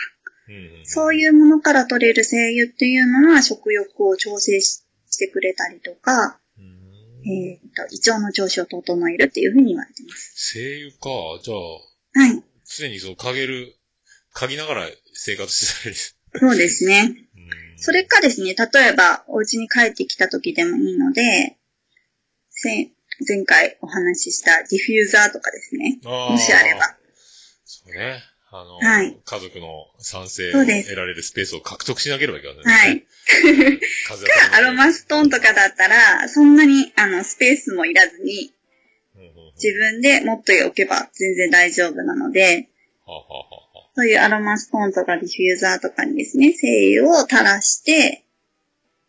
[0.49, 6.40] うんうんそういうものから取れる精油っていうのは食欲を調整ししてくれたりとか、うん
[7.25, 10.33] えっ、と、胃腸の調子を整えるっていうふうに言われてます。
[10.53, 11.41] 精油か。
[11.43, 12.43] じゃあ、はい。
[12.65, 13.75] 常にそう、嗅げる、
[14.33, 15.95] 嗅ぎながら生活してたり。
[16.39, 17.27] そうですね。
[17.35, 17.51] うん
[17.83, 21.57] それかですね、例えば、お家に帰ってきた時でもいいので、
[22.51, 22.91] せ
[23.27, 25.99] 前回お話ししたディフューザーとかですね。
[26.03, 26.95] もしあれば。
[27.65, 28.21] そうね。
[28.53, 29.17] あの、はい。
[29.23, 32.63] 家族の賛成を得られるスペースを獲得しなければいけない、ね。
[32.63, 33.05] はい。
[34.07, 38.53] 風か、 アロマストーンとかだったら、そんなに、あの、スペースもいらずに、
[39.55, 42.67] 自分で持っておけば全然大丈夫なので、
[43.95, 46.67] そういうアロマストーンとかディフューザーとかにですね、精
[46.99, 48.23] 油を垂らして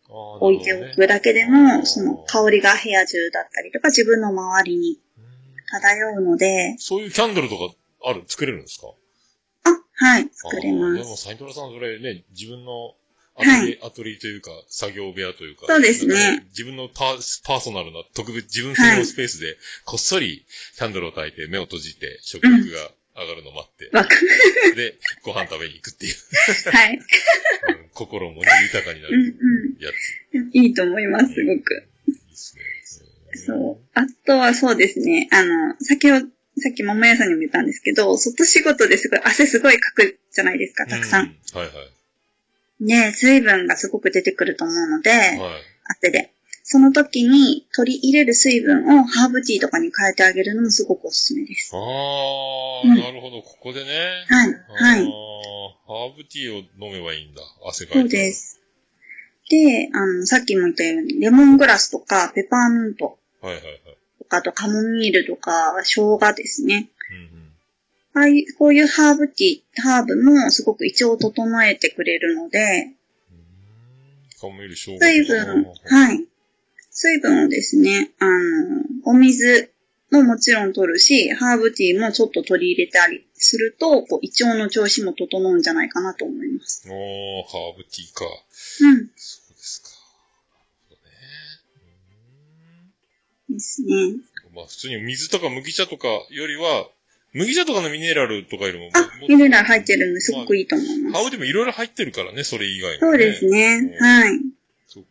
[0.07, 4.99] 置いておくだけでも、その香りが部屋中だったりとか自分の周りに
[5.81, 7.73] 漂うので、そういうキャンドルとか
[8.05, 8.87] ある、作れるんですか？
[8.87, 8.91] あ、
[10.03, 11.23] はい、作れまあーでも、す。
[11.25, 12.95] サイトラさん、それね、自分の
[13.35, 15.65] アトリエ、はいアトリエというか、作業部屋というか。
[15.67, 20.45] そうですね自分のパーパーソナルな特別、自分専用スペースで、こっそり
[20.77, 24.09] キャンドルを焚いて、目を閉じて、食欲が上がるのを待って、わか
[24.69, 24.75] る。
[24.75, 26.15] で、ご飯食べに行くっていう、
[26.71, 26.97] はい。
[26.97, 27.03] うん
[27.93, 29.37] 心もね、豊かになうんる
[29.79, 30.37] うやつ。
[30.39, 30.49] ん。
[30.51, 31.87] いいと思います、すごく。
[32.07, 32.61] いいですね。
[33.45, 33.85] そう。
[33.93, 35.27] あとはそうですね。
[35.31, 36.27] あの、先ほど、
[36.57, 41.25] さっき桃屋さんにも言ったんですけど、外仕事ですごい汗すごいかくじゃないですか、たくさん。
[41.25, 42.83] うはいはい。
[42.85, 45.39] ね水分がすごく出てくると思うので、はい。
[45.85, 46.33] 汗で。
[46.65, 51.75] その時に取り入れる水分をハーブティーとかに変えてあげるのもすごくおすすめです。
[51.75, 53.89] ああ、うんなるほど、ここでね。
[54.27, 55.05] はい、はい。
[55.05, 57.41] ハーブティーを飲めばいいんだ。
[57.67, 57.99] 汗かいて。
[58.01, 58.31] そうで。
[58.31, 58.61] す。
[59.49, 63.73] で、あの、さっきも言ったように、レモングラスとか、ペパーミントはいはいはい。
[64.41, 66.89] とか、あとカモミールとか、生姜ですね。
[68.15, 72.91] ああいう、こういうハーブティー、ハーブもすごく胃腸を整えてくれるので。
[74.99, 76.25] 水分、はい。
[76.91, 79.71] 水分をですね、あの、お水
[80.11, 86.87] ももちろん取るし、ハーブティーもちょっと取り入れたりすると、こう胃腸の調子も整うんじゃないかなと思います。
[86.87, 88.25] おー、ハーブティーか。
[88.81, 89.09] うん。
[93.53, 94.17] ですね。
[94.55, 96.87] まあ普通に水とか麦茶とかよりは、
[97.33, 98.89] 麦茶とかのミネラルとかよりも。
[98.93, 101.13] あも、ミネラル入ってるんですごくいいと思います。
[101.15, 103.75] ハーブでもいろいろ入ってるからね、それ以外に、そうですね。
[103.77, 104.39] うんはい。
[104.87, 105.09] そっか。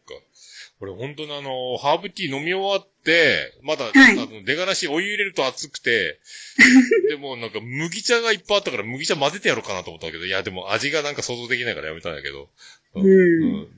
[0.80, 6.18] 俺本当にあの、ハーブティー飲み終わって、まだ、はいあの、出がらしお湯入れると熱くて、
[7.09, 12.49] でもなんか麦茶がいっぱいあったから麦茶混ぜてやろうかなと思ったけど、いやでも味がなんか想像できないからやめたんだけど。
[12.95, 13.68] うん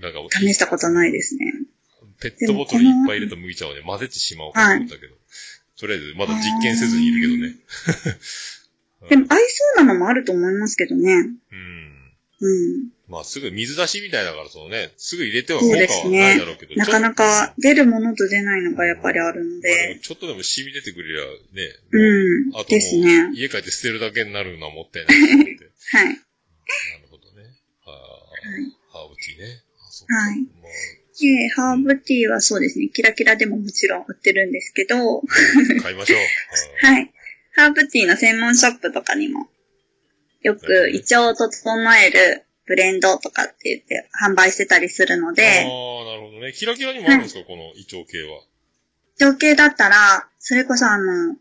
[0.00, 1.52] なんか、試したことないですね。
[2.22, 5.14] ペットボトルいっぱい入れた麦茶をね、混ぜてしまおうかと思ったけど。
[5.78, 7.56] とりあえず、まだ実験せずにいるけどね。
[9.10, 11.12] でも合いそうなのもあると思いますけどね。
[11.12, 11.92] うん。
[12.40, 12.88] うん。
[13.08, 16.74] まあすぐ水出しみたいだから、そのね、すぐ入れては効果はないですねだろうけど。。
[16.76, 19.98] なかなか出るものと出ないのがやっぱりあるのまあで。
[20.00, 21.28] ちょっとでも染み出てくれりゃね、
[21.90, 22.68] うんあと。
[22.68, 23.32] ですね。
[23.34, 25.70] 家帰って捨てるだけになるのはもったいないと思って。
[25.92, 26.06] はい。
[26.06, 26.18] なる
[27.10, 27.48] ほどね。
[27.86, 29.62] あーはいハーブティーね。
[29.80, 35.22] あそっかはいもで、ハーブティーはそうですね、キラキラでももちろん売ってるんですけど、う
[35.82, 36.20] 買いましょう。
[36.84, 37.12] はい。
[37.54, 39.48] ハーブティーの専門ショップとかにも、
[40.42, 46.52] よく胃腸を整えるブレンドとかって言って販売してたりするのああで、ー、なるほどね。
[46.52, 48.40] キラキラにもあるんですか、この胃腸系は。
[49.18, 51.36] 情景だったら、それこそあの、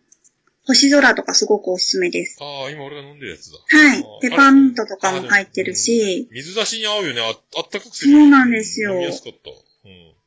[0.65, 2.38] 星空とかすごくおすすめです。
[2.39, 3.57] ああ、今俺が飲んでるやつだ。
[3.57, 4.03] はい。
[4.21, 7.21] ペパーミントとかも入ってるし、うん水出しに合うよね。
[7.21, 9.49] ああったかくすそうなんですよ飲みやすかった。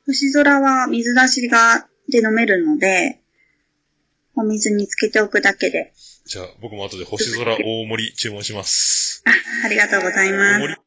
[0.07, 0.15] うん。
[0.15, 3.21] 星空は水出しが、で飲めるので、
[4.37, 5.93] お水につけておくだけで。
[6.27, 9.23] じゃあ、僕も後で星空大盛り注文します。
[9.27, 10.84] あ、ありがとうございます。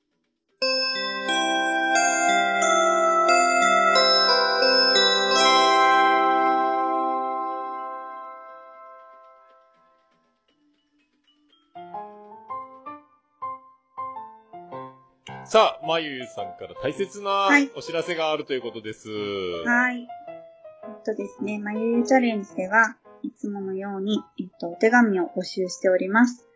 [15.57, 19.09] さあ、まゆゆさんから大切なはいお知らせがあるということです。
[19.09, 20.01] はい。
[20.01, 26.47] えっとですね、まゆゆチャレンジでは、いつものように、えっと、お手紙を募集しております。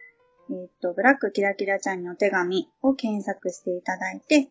[0.52, 4.50] えっと、ブラックキラキラちゃんにお手紙を検索していただいて、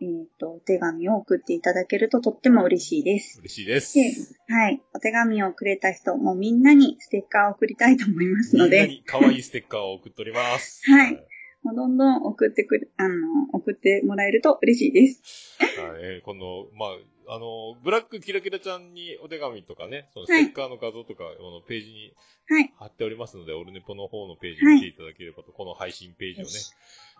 [0.00, 3.40] えっと、お手紙を送っていただけるととっても嬉しいです。
[3.40, 3.94] 嬉しいです。
[3.94, 4.80] で、はい。
[4.94, 10.80] お手紙をくれた人、もうみんなにステッカーを送りたいと思いますので、みんなに可愛いステッカーを送っております。
[10.88, 11.37] はい
[11.74, 13.14] どんどん送ってくる、あの、
[13.52, 15.56] 送ってもらえると嬉しいです。
[15.80, 22.12] はい、えーこの、まあ、あの、ブラックキラキラちゃんにお手紙とかね、そのステッカーの画像とか、このページに
[22.48, 22.72] はい。
[22.78, 26.50] 貼っておりますので、オルネポの方のページ見ていただければと、この配信ページをね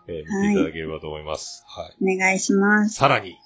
[0.07, 1.63] えー見ていただければと思います。
[1.67, 2.15] はい。
[2.15, 2.95] お願いします。
[2.95, 3.37] さらに、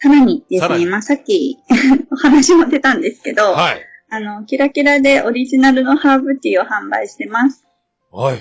[0.00, 1.58] さらにですね、まあ、さっき
[2.10, 3.82] お話も出たんですけど、はい。
[4.10, 7.66] あの、キラキラでオリジナルのハーブティーを販売してます。
[8.10, 8.38] はい。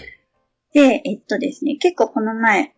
[0.77, 2.75] で、えっとですね、結構この前、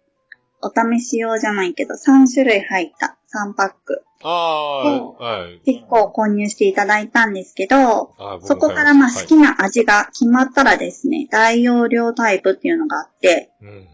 [0.61, 5.59] お試し用じゃないけど、3種類入った3パック、ああ、はい。
[5.65, 13.87] 結構購入していただいたんですけど、そこからまあ好きな味が決まったらですね、大容量タイプっていうのがあって、はいうん。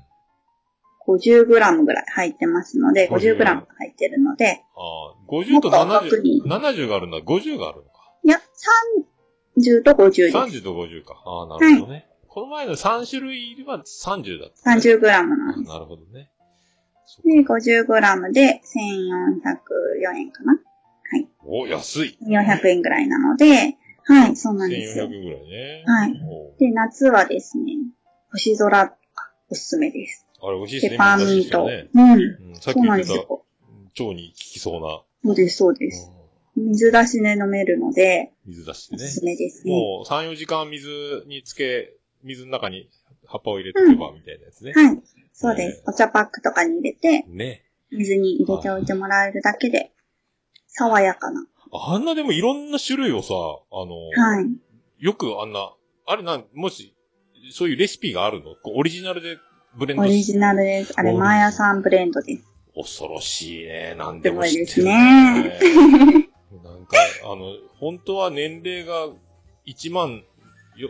[1.08, 7.18] 50g ぐらい入ってますので、50 50g 入ってるので、ああ、50ともっとお得に70、70があるんだ。
[7.18, 8.14] 50があるのか。
[8.24, 8.40] いや、
[9.66, 10.38] 30と50です。
[10.38, 11.22] 30と50か。
[11.26, 12.08] ああ、なるほどね。
[12.36, 14.82] この前の3種類は30だった、ね。
[14.82, 15.24] 30g なあ
[15.56, 15.72] んです。
[15.72, 16.30] なるほどね。
[17.06, 18.62] そっで、か 50g で
[20.12, 20.60] 1404円かな
[21.46, 22.18] お、安い。
[22.28, 25.08] ?400 円ぐらいなので、はい、そうなんですよ1400。
[25.08, 25.84] ぐらいね。
[25.88, 27.72] はいおで、夏はですね、
[28.34, 28.98] 星空
[29.50, 30.28] おすすめです。
[30.42, 30.92] あれ美味しいですね。
[30.92, 31.68] ペパーミント。
[31.70, 31.88] ね。
[31.94, 32.12] うん。
[32.12, 33.46] うん、さっきそうなん言ってたですよ。
[33.98, 36.10] 腸に効きそうな、そうです、そうです。
[36.10, 36.16] うん
[36.58, 39.04] 水出しで飲めるので、水出してね。
[39.04, 39.74] おすすめですね。
[39.74, 41.94] もう3、4時間水につけ、
[42.26, 42.90] 水の中に
[43.26, 44.74] 葉っぱを入れておけばみたいなやつね。
[44.74, 45.02] はい。
[45.32, 45.84] そうです。
[45.88, 47.64] お茶パックとかに入れて、ね。
[47.92, 49.92] 水に入れておいてもらえるだけで、
[50.68, 54.46] 爽やかなあんなでもいろんな種類をさ、あの、はい。
[54.98, 55.72] よくあんな、
[56.08, 56.96] あれなん、もし、
[57.52, 58.56] そういうレシピがあるの？
[58.56, 59.38] こうオリジナルで
[59.78, 60.94] ブレンドオリジナルです。
[60.98, 62.44] あれ、おマーヤさんブレンドです。
[62.76, 63.96] 恐ろしいね。
[63.98, 66.30] なんでも知ってすごるいですね。
[66.64, 69.10] なんか、あの、本当は年齢が
[69.68, 70.24] 1万
[70.78, 70.90] よ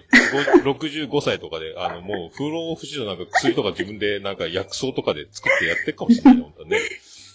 [0.64, 6.80] ご65歳とかで、あの、もう、不老不死のなんか薬とか自分でなんか薬草とかで作ってやってるかもしれないね、本当はね。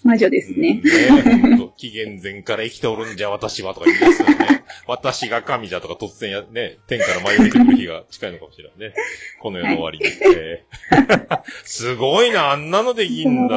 [0.02, 0.80] 魔女ですね。
[0.82, 4.64] うんね紀元前から生きておるんじゃ、私はとか言いますよね。
[4.86, 8.94] 私が神じゃとか突然や、ね、天から舞い降りてくる日が近いのかもしれないね。
[9.40, 10.06] この世の終わりに。
[10.36, 13.56] えー すごいな、あんなのできんだ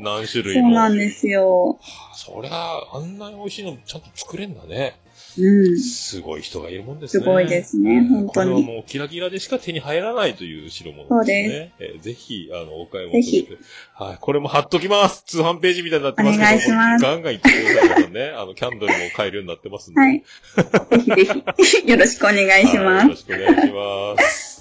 [0.00, 0.70] 何種類そうも。
[0.70, 1.78] なんですよ。
[2.14, 4.94] そりゃ、あんなに美味しいのちゃんと作れんだね。
[5.38, 5.78] うん。
[5.78, 7.22] すごい人がいるもんですね。
[7.22, 11.72] すごいですね本当にこれはもうキラキラでしか手に入らないという代物ですね。
[11.78, 13.56] えーぜひ、あの、お買い物ぜひして
[13.94, 14.18] はい。
[14.20, 15.22] これも貼っときます。
[15.26, 16.48] 通販ページみたいになってますけど。
[16.48, 18.32] お願いしますガンガン言ってくださいね。
[18.36, 20.00] あの、キャンドルも買えるようになってますんで。
[20.00, 20.22] はい。
[21.14, 23.22] ぜひぜひ、よろしくお願いしはいよろます。
[23.22, 24.51] しくお願いします。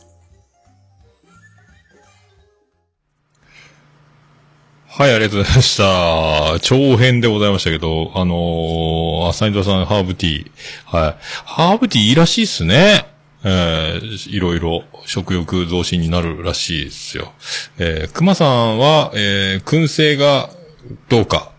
[4.93, 6.59] はい、ありがとうございました。
[6.59, 10.51] 長編でございましたけど、あのー、アサイドさん、ハーブティー。
[10.85, 11.15] はい。
[11.45, 13.05] ハーブティーいいらしいっすね。
[13.45, 17.31] えー、いろいろ食欲増進になるらしいですよ。
[17.79, 20.49] えー、熊さんは、えー、燻製が
[21.07, 21.53] どうか、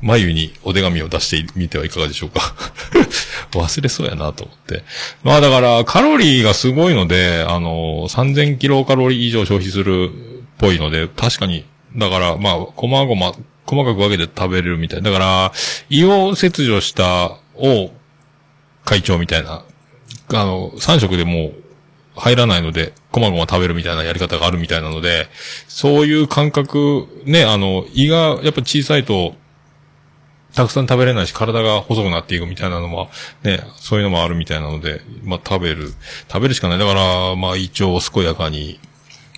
[0.00, 2.54] 眉にお手紙を出してみてはいかがでしょうか。
[3.58, 4.84] 忘れそうやなと思って。
[5.24, 10.10] まあだから、カロリーがすごいので、あの、3000キロカロリー以上消費するっ
[10.58, 11.64] ぽいので、確かに、
[11.96, 13.32] だから、まあ、こまごま、
[13.66, 15.02] 細かく分けて食べれるみたい。
[15.02, 15.52] だから、
[15.88, 17.90] 胃を切除した王
[18.84, 19.64] 会長みたいな、
[20.32, 21.54] あの、3食でもう
[22.16, 25.28] 入らないので、こまごま食べるみたいなやり方があるみたいなので、
[25.68, 29.34] そういう感覚、ね、あの、胃がやっぱ小さいと、
[30.54, 33.08] たくさん食べれないし、体が細くなっていくみたいなのも、
[33.44, 35.92] ね、そういうのもあるみたいなので、まあ食べる、
[36.28, 36.78] 食べるしかない。
[36.78, 38.80] だから、まあ胃腸を健やかに、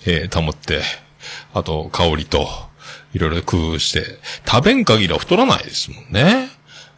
[0.06, 0.80] えー保って、
[1.54, 2.46] あと香りと、
[3.14, 4.04] いろいろ工夫して、
[4.46, 6.48] 食べん限りは太らないですもんね。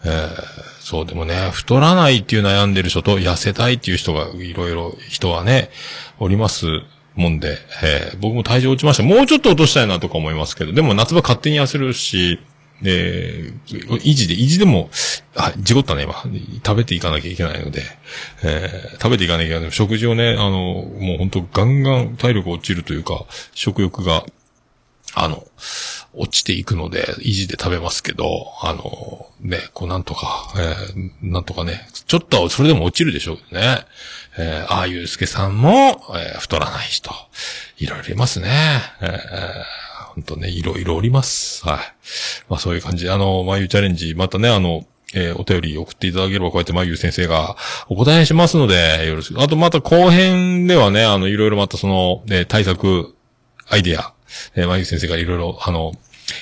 [0.05, 5.71] えーそう、でもね、太らないっていう悩んでる人と、痩せたいっていう人が、いろいろ人はね、
[6.19, 6.67] おります
[7.15, 9.03] もんで、えー僕も体重落ちました。
[9.03, 12.39] もうちょっと落としたいなとか思いますけど、でも夏場勝手に痩せるし、
[12.83, 14.91] えー維持で、維持でも、
[15.37, 16.15] あ、事故ったね、今。
[16.65, 17.83] 食べていかなきゃいけないので、
[18.43, 19.73] えー食べていかなきゃいけない。
[19.73, 24.25] 食事をね、あの、もう本当ガンガン体力落ちるというか、食欲が、
[25.15, 25.47] あの、
[26.17, 33.85] 落ちていくので、維持で食べますけど、あの、ね、こうなんとか、えーなんとかね、ちょっとそれでも落ちるでしょうね。
[34.37, 35.71] えー、ああゆうすけさんも、
[36.11, 37.11] えー太らない人、
[37.79, 38.49] いろいろいますね。
[39.01, 39.15] えー
[40.15, 41.67] 本当ね、いろいろおります。
[41.67, 41.79] はい。
[42.49, 47.57] まあそういう感じで、あの、まゆチャレンジ、またね、あの、えーお便り送っていただければ、こうやってまゆ先生が
[47.89, 49.41] お答えしますので、よろしく。
[49.43, 53.15] あとまた後編ではね、あの、いろいろまたその、えー対策、
[53.69, 54.13] アイディア、
[54.55, 55.93] えー、まゆ先生がいろいろ、あの、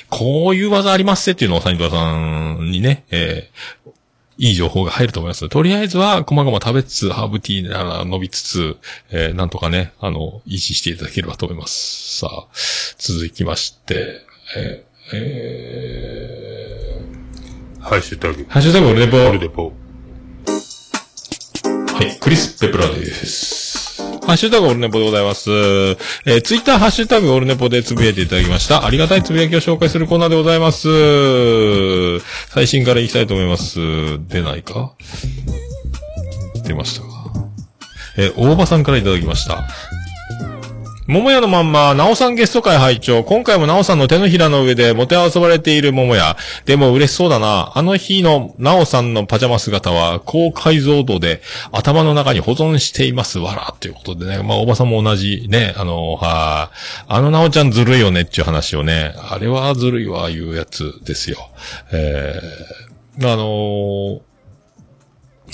[0.09, 3.91] こういう技ありますっていうのをサニトラさんにね、えー
[4.39, 5.47] いい情報が入ると思います。
[5.49, 8.77] とりあえずは、こまごま食べつつ、ハーブティーなら伸びつつ、
[9.11, 12.19] えーなんとかね、あの、維持していただければと思います。
[12.21, 12.47] さあ、
[12.99, 14.23] 続きまして、
[14.57, 18.47] えーえーハッシュタグ。
[18.49, 19.19] ハッシュタグオルネポ。
[19.19, 19.73] オルネポ。
[20.45, 23.82] はい、クリス・ペプラです。
[24.25, 25.51] ハッシュタグオルネポでございます。
[25.51, 28.87] えー、ツイッターハッシュタグオルネポでつぶやいていただきました。
[28.87, 32.21] ありがたいつぶやきを紹介するコーナーでございます。
[32.49, 33.79] 最新からいきたいと思います。
[34.29, 34.95] 出ないか？
[36.65, 37.09] 出ましたか？
[38.17, 39.67] えー大場さんからいただきました。
[41.13, 46.39] 桃屋のまんま、なおさんゲスト会拝聴今回もなおさんの手のひらの上でもてあそばれている桃屋。
[46.65, 47.71] でも嬉しそうだな。
[47.75, 53.39] あの日のなおさんのパジャマ姿は、高解像度で頭の中に保存しています。
[53.39, 53.75] わら。
[53.79, 54.43] ということでね。
[54.43, 55.75] まあ、おばさんも同じね。
[55.77, 56.71] あの、は
[57.09, 59.15] あのなおちゃんずるいよねっていう話をね。
[59.19, 61.51] あれはずるいわ、いうやつですよ。
[61.93, 64.21] えー、あのー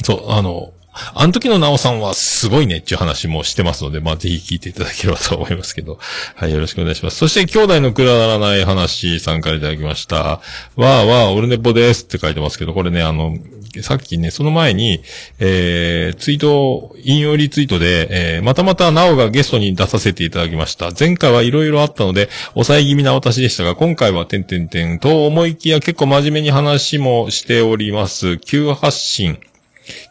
[0.04, 0.72] そう、あの、
[1.14, 5.98] あの時のなおさんはすごいねっていう話もしてますので、まあぜひ聞いていただければと思いますけど。
[6.34, 7.16] はい、よろしくお願いします。
[7.16, 10.16] そして、兄弟のくだらない話さんからいただきました。
[10.16, 13.36] わーわー、オルネポですって書いてますけど、これね、あの、
[13.82, 15.02] さっきね、その前に、
[15.38, 20.90] えー、ツイート、引用リツイートで、えー、またまたなおがゲストに出させていただきました。
[20.98, 28.38] 前回はいろいろあったので、抑え気味な私でしたが、今回は点々点と思いきや結構真面目に話もしております。
[28.38, 29.38] 急発信。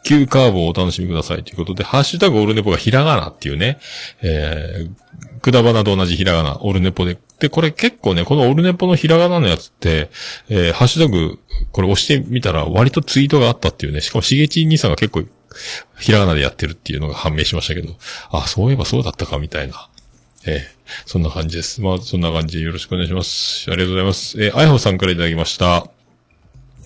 [0.03, 3.79] 急カーブをお楽しみくださいということで、ハッシュタグオルネポがひらがなっていうね、
[4.21, 7.17] えー、くだばなと同じひらがな、オルネポで。
[7.39, 10.09] で、これ結構ね、このオルネポのひらがなのやつって、
[10.49, 11.39] えーハッシュタグ、
[11.71, 15.23] これ押してみたら割とツイートがあったっていうね、しかもしげち兄さんが結構、
[15.99, 17.95] ひらがなでやってるっていうのが判明しましたけど、
[18.31, 19.89] あ、そういえばそうだったかみたいな。
[20.45, 21.81] ええそんな感じです。
[21.81, 23.69] まあ、そんな感じでよろしくお願いします。
[23.69, 24.41] ありがとうございます。
[24.41, 25.96] えー、あやほさんからいただきました。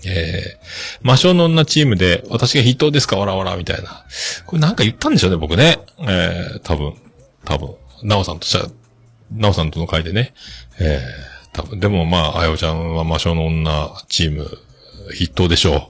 [0.06, 4.04] えー、魔性の女チームで、私が筆頭ですかわらわら、みたいな。
[4.46, 5.78] これなんか言ったんでしょうね、僕ね。
[6.00, 6.94] えー、多分、
[7.44, 8.70] 多分、なおさんとしたら、
[9.32, 10.34] なおさんとの会でね。
[10.80, 14.48] えー、多分、でもまあ、あやおちゃんは魔性の女チーム、
[15.10, 15.82] 筆頭でしょう。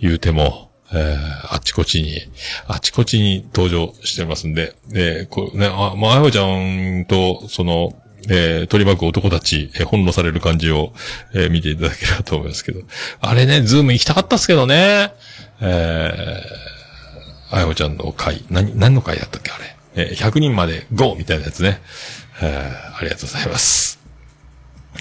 [0.00, 2.20] 言うても、えー、あちこちに、
[2.66, 7.94] あちこちに登場してますんで、えー、こうね、あ、まあ、あやおちゃんと、その、
[8.28, 10.92] えー、取り巻く男たち、えー、翻弄される感じを、
[11.34, 12.80] えー見ていただければと思いますけど。
[13.20, 15.12] あれね、ズーム行きたかったっすけどね。
[15.60, 19.76] えー、あやおちゃんの会、何、何の会やったっけあれ。
[19.94, 21.14] えー、100人まで GO!
[21.16, 21.80] みたいなやつね。
[22.42, 23.99] えー、ありがとうございます。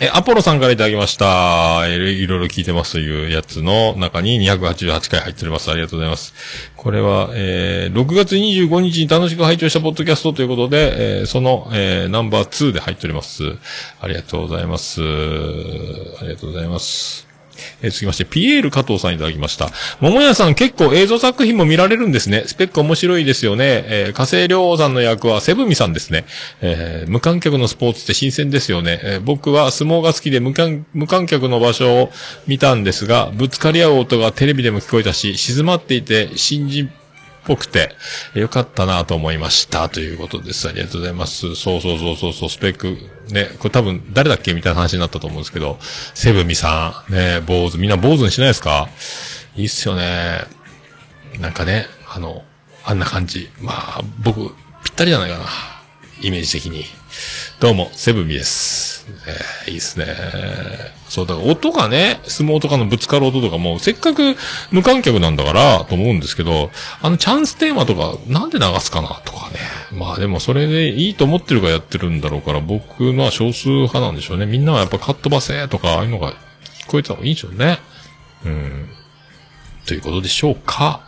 [0.02, 1.86] え、アポロさんから頂きました。
[1.88, 5.70] いろいろ聞いてますというやつの中に288回入っております。
[5.72, 6.34] ありがとうございます。
[6.78, 13.44] これは、えー6月25日に楽しく拝聴したポッドキャストということで、えーその、えーナンバー2で入っております。
[14.00, 15.02] ありがとうございます。
[15.02, 15.06] あ
[16.24, 17.28] りがとうございます。
[17.82, 19.70] えー続きまして、ピエール加藤さんいただきました。
[19.99, 22.43] 桃屋さん結構映像作品も見られるんですね。
[22.45, 23.84] スペック面白いですよね。
[23.88, 26.26] えー、火星良さんの役はセブミさんですね。
[26.62, 28.99] えー無観客のスポーツって新鮮ですよね。
[29.03, 32.12] えー僕は相撲が好きで無観無観客の場所を
[32.47, 36.91] 見たんですが、ぶつかり合う音がテレビでも聞こえたし、静まっていて、新人
[37.50, 37.95] ぽくて、
[38.36, 39.89] よかったなと思いました。
[39.89, 40.70] ということです。
[40.70, 41.56] ありがとうございます。
[41.56, 42.95] そうそうそうそうそう、スペック。
[43.34, 45.80] ね、これ多分誰だっけみたいな話になったと思うんですけど、
[46.14, 48.88] セブミさん、ね、坊主、みんな坊主にしないですか？
[49.56, 50.43] いいっすよね。
[51.39, 52.45] なんかね、あの、
[52.86, 53.50] あんな感じ。
[53.60, 55.45] まあ、僕、ぴったりじゃないかな。
[56.22, 56.86] イメージ的に。
[57.60, 59.08] どうも、セブミです。
[59.66, 60.99] えーいいっすね。
[61.10, 64.36] そう、だから音がね、相撲とかのぶつかる音とかも、せっかく
[64.72, 66.70] 無観客なんだから、と思うんですけど、
[67.01, 69.57] あのチャンステーマとか、なんで流すかなとかね。
[69.91, 74.45] まあでもそれでいいと思ってるからやってるんだろうから、僕のは少数派なんでしょうね。
[74.45, 76.34] みんなはやっぱカットバセとか、ああいうのが
[76.80, 77.80] 聞こえた方がいいんでしょうね。
[78.45, 78.89] うん。
[79.88, 81.01] ということでしょうか。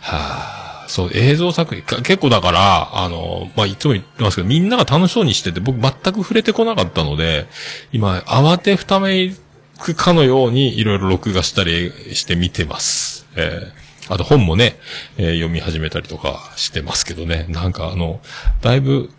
[0.00, 0.63] あ、
[0.94, 7.48] そう、映像作品か、結構だから、あの、まあ、いつも言ってますけど、みんなが楽しそうにしてて、僕全く触れてこなかったので、
[7.90, 9.34] 今、慌てふため
[9.80, 13.26] くかのように、いろいろ録画したりして見てます。
[13.34, 14.78] えーあと本もね、
[15.16, 17.46] えー読み始めたりとかしてますけどね。
[17.48, 18.20] なんかあの、
[18.60, 19.10] だいぶ、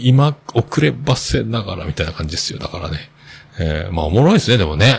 [0.00, 2.58] 今、遅ればせながらみたいな感じですよ。
[2.58, 3.10] だからね。
[3.60, 4.98] えーまあおもろいですね、でもね。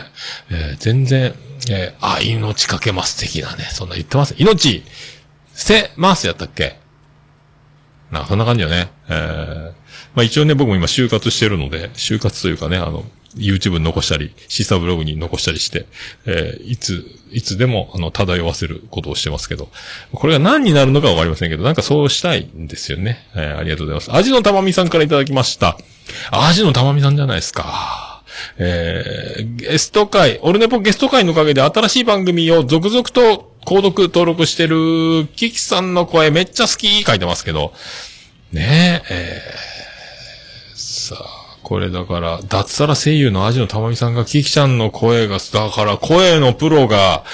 [0.50, 1.34] えー全然、
[1.68, 3.64] えーあ、命かけます的なね。
[3.72, 4.34] そんな言ってます。
[4.38, 4.84] 命、
[5.60, 6.78] 捨てますやったっけ？
[8.10, 8.90] なそんな感じよね。
[9.08, 9.72] えー
[10.14, 13.04] まあ一応ね、僕も今就活してるので、就活というかね、あの、
[13.36, 15.86] YouTube に残したり、シーサーブログに残したりして、
[16.26, 19.68] えーいつ、いつでも、あの、漂わせることをしてますけど、
[20.12, 23.24] これが何になるのかわかりませんけど、なんかそうしたいんですよね。
[23.36, 24.16] えーありがとうございます。
[24.16, 25.78] アジのたまみさんからいただきました。
[26.32, 28.24] アジのたまみさんじゃないですか。
[28.58, 37.72] えーゲスト会、オルネポゲスト会のおかげで新しい番組を続々と購読登録してる、キキさんの声めっちゃ好き書いてますけど、
[38.52, 39.80] ねえ、えー
[40.76, 47.24] さあ、これだから、脱サラ声優のアジのたまみさんがキキちゃんの声が、だから声のプロが、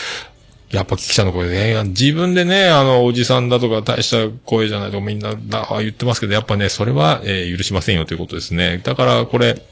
[0.70, 8.80] やっぱキキちゃんの声で、ね、自分でね、あの、おじさんだとか大した声じゃないとかみんな言ってますけど、やっぱね、それは、えー許しませんよということですね。
[8.82, 9.62] だから、これ、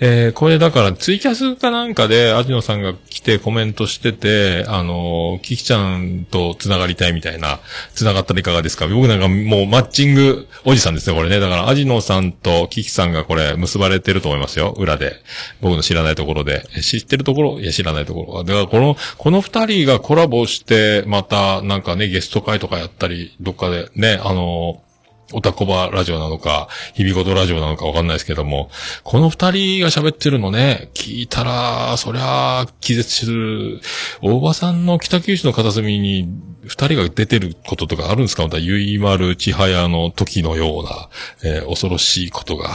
[0.00, 7.60] えーこれだからツイキャスかなんかで、アジノさんが来てコメントしてて、あのーキキちゃんと繋がりたいみたいな、
[7.94, 8.88] 繋がったらいかがですか？
[8.88, 11.40] 僕なんかもうマッチングおじさんですね、これね。
[11.40, 15.14] だからアジノさんとキキさんがこれ結ばれてると思いますよ、裏で。
[15.60, 16.66] 僕の知らないところで。
[16.82, 17.60] 知ってるところ？
[17.60, 18.44] いや、知らないところ。
[18.44, 24.84] だからこの、この二人がコラボして、またなんかね、ゲスト会とかやったり、どっかでね、あのー
[25.32, 28.70] オタコバラジオなのか、日々ごとラジオなのかわかんないですけども、
[29.02, 33.80] この二人が喋ってるのね、聞いたら、そりゃ、気絶する。
[34.20, 36.28] 大場さんの北九州の片隅に
[36.64, 38.44] 二人が出てることとかあるんですか？
[38.44, 41.08] また、ゆいまるちはやの時のような、
[41.42, 42.70] えー恐ろしいことが、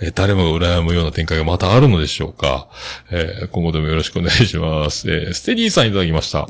[0.00, 2.68] えー誰も羨むような展開がまたあるのでしょうか？
[3.10, 5.10] えー今後ともよろしくお願いします。
[5.10, 6.48] えステディーさんいただきました。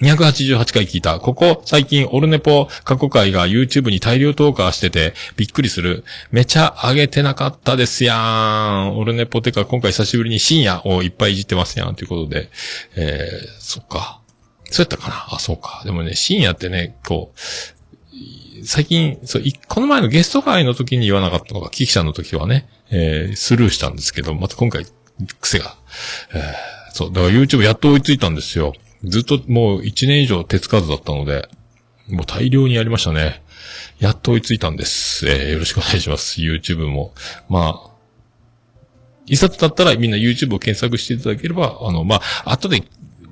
[0.00, 1.18] 288回聞いた。
[1.20, 6.04] ここ最近オルネポ過去回が YouTube に大量投下しててびっくりする。
[6.30, 8.98] めちゃ上げてなかったですやん。
[8.98, 11.94] オルネポてか今回久しぶりに深夜をいっぱいいじってますやん。
[11.94, 12.50] ということで。
[12.94, 14.20] えー、そっか。
[14.70, 15.82] そうやったかなあ、そうか。
[15.84, 24.84] でもね、深夜ってね、こう、最近、そう、この前のゲスト会の時に言わなかったのが、キキちゃんの時はね、えー、スルーしたんですけど、また今回、
[25.40, 25.76] 癖が。
[26.34, 28.74] えー、そう、だから YouTube やっと追いついたんですよ。
[29.04, 31.48] ずっともう1年以上手つかずだったので、
[32.08, 33.42] もう大量にやりましたね。
[33.98, 35.28] やっと追いついたんです。
[35.28, 36.40] えー、よろしくお願いします。
[36.40, 37.12] YouTube も。
[37.48, 37.90] まあ、
[39.26, 42.82] 一冊だったらみんな YouTube を検索していただければ、あの、まあ、後で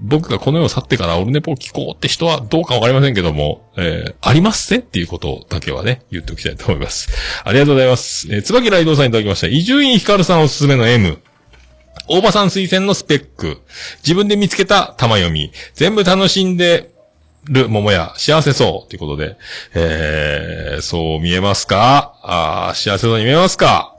[0.05, 7.09] 僕がこの世を去ってからオルネポを聞こうって人はどうかわかりませんけども、えー、ありますせっていうことだけはね、言っておきたいと思います。
[7.45, 8.29] ありがとうございます。
[8.33, 9.47] えー、椿ライドさんいただきました。
[9.47, 11.19] 伊集院光さんおすすめの M。
[12.07, 13.63] 大場さん推薦のスペック。
[14.03, 15.53] 自分で見つけた玉読み。
[15.75, 16.91] 全部楽しんで
[17.45, 18.13] る桃屋。
[18.17, 18.91] 幸せそう。
[18.91, 19.37] ということで。
[19.75, 22.19] えー、そう見えますか？
[22.23, 23.97] あ幸せそうに見えますか？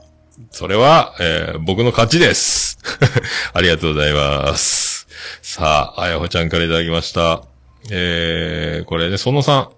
[0.50, 2.78] それは、えー、僕の勝ちです。
[3.52, 5.08] ありがとうございます。
[5.42, 7.42] さあ、あやほちゃんからいただきました。
[7.90, 9.75] えー、これね、その3。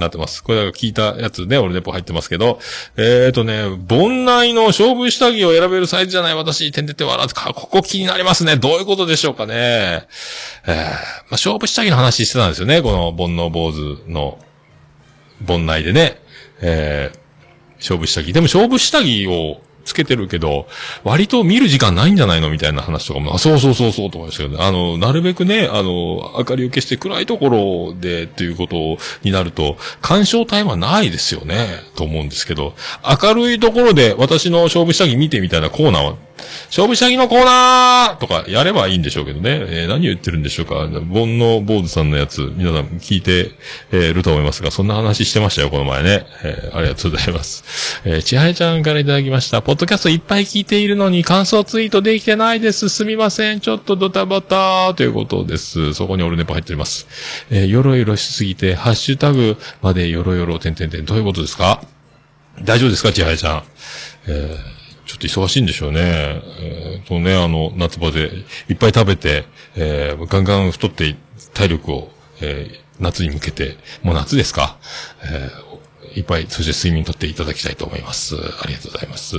[0.00, 0.42] なってます。
[0.42, 2.58] これだから聞いたやつね、俺レポ入ってますけど。
[2.96, 8.56] えーとね、盆内の勝負下着を選べるサイズじゃない私、てんてて笑う、かここ気になりますね。
[8.56, 9.54] どういうことでしょうかね。
[10.66, 12.82] えー、まあ、勝負下着の話してたんですよね。
[12.82, 14.38] この煩悩坊主の、
[15.40, 16.20] 盆内でね。
[16.60, 17.18] えー、
[17.76, 18.32] 勝負下着。
[18.32, 20.66] でも勝負下着をつけてるけど、
[21.04, 24.58] 割と見る時間ないんじゃないのみたいな話とかも、あ、そうそうそうそうとかですけどね。
[24.60, 32.74] あの、なるべくね、あの、明かりを消して暗いところでっていうことになると、干渉タイムはないですよね、と思うんですけど、
[33.22, 36.16] 明るいところで私の勝負下着見てみたいなコーナーは、
[36.66, 39.50] 勝負下着のコーナーとかやればいいんでしょうけどね。
[39.68, 40.74] えー何を言ってるんでしょうか。
[40.76, 40.90] 煩
[41.38, 43.52] 悩坊主さんのやつ、皆さん聞いて、
[43.92, 46.26] えーると思いますが、そんな話してましたよ、この前ね。
[46.42, 48.00] えーありがとうございます。
[48.04, 49.62] えーちはやちゃんからいただきました。
[49.62, 52.88] ポッドキャストいっぱい聞いているのに感想ツイートできてないです。
[52.88, 53.60] すみません。
[53.60, 55.94] ちょっとドタバタということです。
[55.94, 57.06] そこにオルネポ入っております。
[57.50, 61.04] えーよろよろしすぎて、ハッシュタグまでよろよろてんてんてん。
[61.04, 61.82] どういうことですか？
[62.62, 63.12] 大丈夫ですか？
[63.12, 63.62] ちはやちゃん。
[64.26, 64.79] えー
[65.20, 66.00] と忙しいんでしょうね。
[66.02, 68.30] えー、とね、あの、夏場で
[68.68, 69.44] いっぱい食べて、
[69.76, 71.14] えー、ガンガン太って
[71.54, 72.10] 体力を、
[72.40, 74.78] えー、夏に向けて、もう夏ですか
[75.22, 78.36] えー、いっぱい、そして睡眠とっていただきたいと思います。
[78.36, 79.36] ありがとうございます。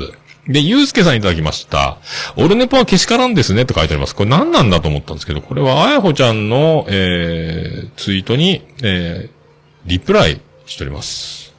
[0.47, 1.97] で、ゆうすけさんいただきました。
[2.35, 4.15] オルネポはけしからんですねって書いてあります。
[4.15, 9.31] これ何なんだと思ったんですけど、これはあやほちゃんの、えー、ツイートに、えー、
[9.85, 11.51] リプライしております。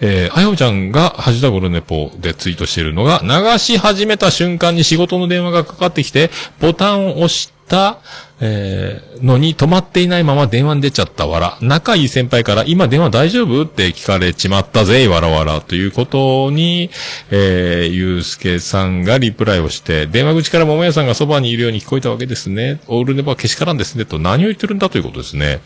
[0.00, 6.30] えー、あやほちゃんが、ハッシュタグルネポでツイートしているのが、流し始めた瞬間に仕事の電話がかかってきて、
[6.60, 7.98] ボタンを押した、
[8.42, 11.58] えー、のに止まっていないまま電話に出ちゃったわら。
[11.60, 13.62] 仲いい先輩から、今電話大丈夫？
[13.62, 15.60] って聞かれちまったぜ、わらわら。
[15.60, 16.90] ということに、
[17.30, 22.80] えー、ゆうすけさんがリプライをして、電話口から桃屋さんがそばにいるように聞こえたわけですね。
[22.88, 24.04] オールネポはけしからんですね。
[24.04, 25.60] と何を言ってるんだということですね。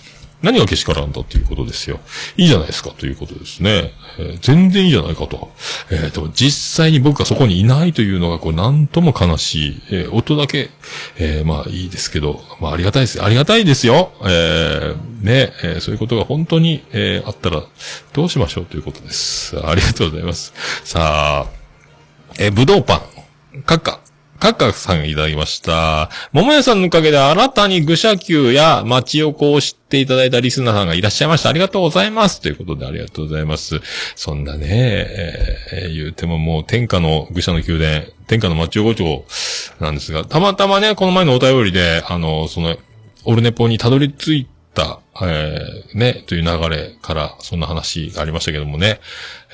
[0.45, 1.99] 何がけしからんだということですよ。
[2.37, 3.93] いいじゃないですかということですね。
[4.19, 5.51] えー全然いいじゃないかと。
[5.91, 9.83] えーでも実際に僕がそこにいないというのが、こう、なんとも悲しい。
[9.91, 10.71] えー音だけ、
[11.19, 13.23] えーまあいいですけど、まあありがたいです。
[13.25, 14.13] ありがたいですよ。
[14.23, 17.63] えーね、えーそういうことが本当に、えーあったら、
[18.13, 19.59] どうしましょうということです。
[19.59, 20.53] ありがとうございます。
[20.85, 21.51] さあ、
[22.39, 22.97] えー、ぶどうパ
[23.57, 23.63] ン。
[23.63, 24.04] カッカ。
[24.41, 26.11] カッカさんがいただきました。
[26.33, 31.49] 桃屋さんのおかげで新たに愚者級や町横を知っていただいたリスナーさんがいらっしゃいました。
[31.49, 32.41] ありがとうございます。
[32.41, 33.81] ということでありがとうございます。
[34.17, 34.69] そんなね、
[35.73, 39.25] えー言うてももう天下の愚者の宮殿、天下の町横丁
[39.81, 42.77] なんですが、たまたまね、この前のお便りで、あの、その、
[43.25, 49.01] オルネポにたどり着いた、えーね、という流れから、そんな話がありましたけどもね、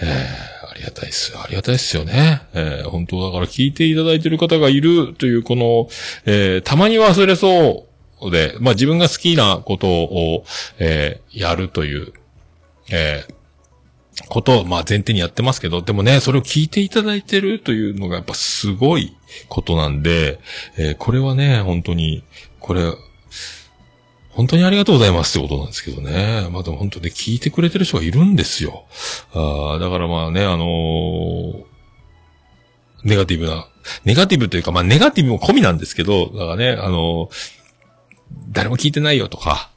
[0.00, 1.36] えーありがたいです。
[1.36, 2.42] ありがたいですよね。
[2.54, 5.88] えー本当だから聞いていただいてる方がいるという、この、
[6.24, 7.86] えーたまに忘れそ
[8.22, 10.44] うで、まあ自分が好きなことを、
[10.78, 12.12] えーやるという、
[12.90, 13.24] え
[14.28, 19.14] ことを、まあ前提にやってますけど、でもね、それを聞いていただいてるというのがやっぱすごい
[19.48, 20.40] ことなんで、
[20.78, 22.24] えこれはね、本当に、
[22.58, 22.82] これ、
[24.30, 26.48] 本当にありがとうございますってことなんですけどね。
[26.50, 28.84] まあでも本当に聞いてくれてる人がいるんですよ。
[29.34, 31.64] ああ、だからまあね、あのー
[33.02, 33.66] ネガティブな、
[34.04, 37.30] ネガティブというか、まあネガティブも込みなんですけど、だからね、あのー
[38.52, 39.70] 誰も聞いてないよとか、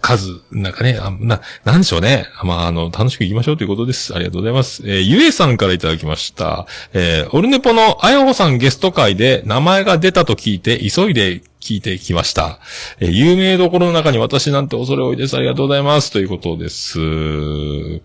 [0.00, 2.26] 数、なんかね、あな、なんでしょうね。
[2.44, 4.14] まあ、あの、楽しく行きましょうということです。
[4.14, 4.82] ありがとうございます。
[4.86, 6.66] えーゆえさんからいただきました。
[6.92, 12.58] えーオルネポのあやほさんゲスト会で名前が出たと聞いて、急いで聞いてきました。
[13.00, 15.36] えー有名どころの中に私なんて恐れ多いです。
[15.36, 16.10] ありがとうございます。
[16.12, 16.98] ということです。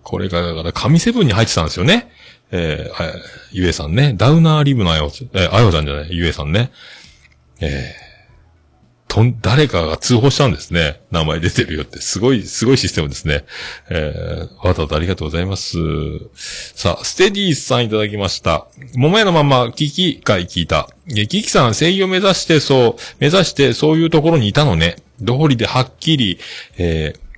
[0.04, 2.10] これが、だから、神セブンに入ってたんですよね。
[2.52, 3.12] えー
[3.52, 4.14] ゆえさんね。
[4.16, 6.72] ダウナーリブのあよ、えーあやほさんじゃない、ゆえさんね。
[7.60, 8.09] えー
[9.10, 11.02] とん、誰かが通報したんですね。
[11.10, 12.00] 名前出てるよって。
[12.00, 13.44] すごい、すごいシステムですね。
[13.90, 15.80] えー、わざわざありがとうございます。
[16.38, 18.68] さあ、ステディーさんいただきました。
[18.94, 20.90] 桃屋のまま、キキ会聞いた。
[21.18, 24.98] えキキさん、声優を目指してそう、目指してそういうところにいたのね。
[25.18, 26.40] 通りではっきり、
[26.78, 27.29] えー、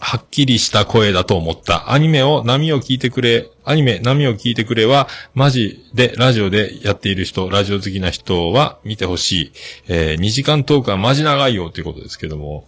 [0.00, 1.92] はっきりした声だと思った。
[1.92, 9.52] アニメを波を聞いてくれ、アニメ波を聞いてくれは、マジでラジオでやっている人、ラジオ好きな人は見てほしい。
[9.88, 12.64] えー、2時間トークはマジ長いよということですけども。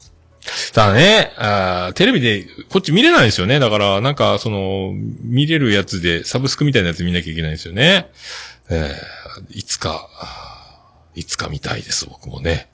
[0.73, 3.61] ただね、あテレビでこっち見れないですよね。
[3.61, 4.93] だから、なんか、その、
[5.23, 8.11] 見れるやつで、サブスクみたいなやつ見なきゃいけないんですよね。
[8.69, 10.09] えー、いつか、
[11.15, 12.72] いつか見たいです、僕もね。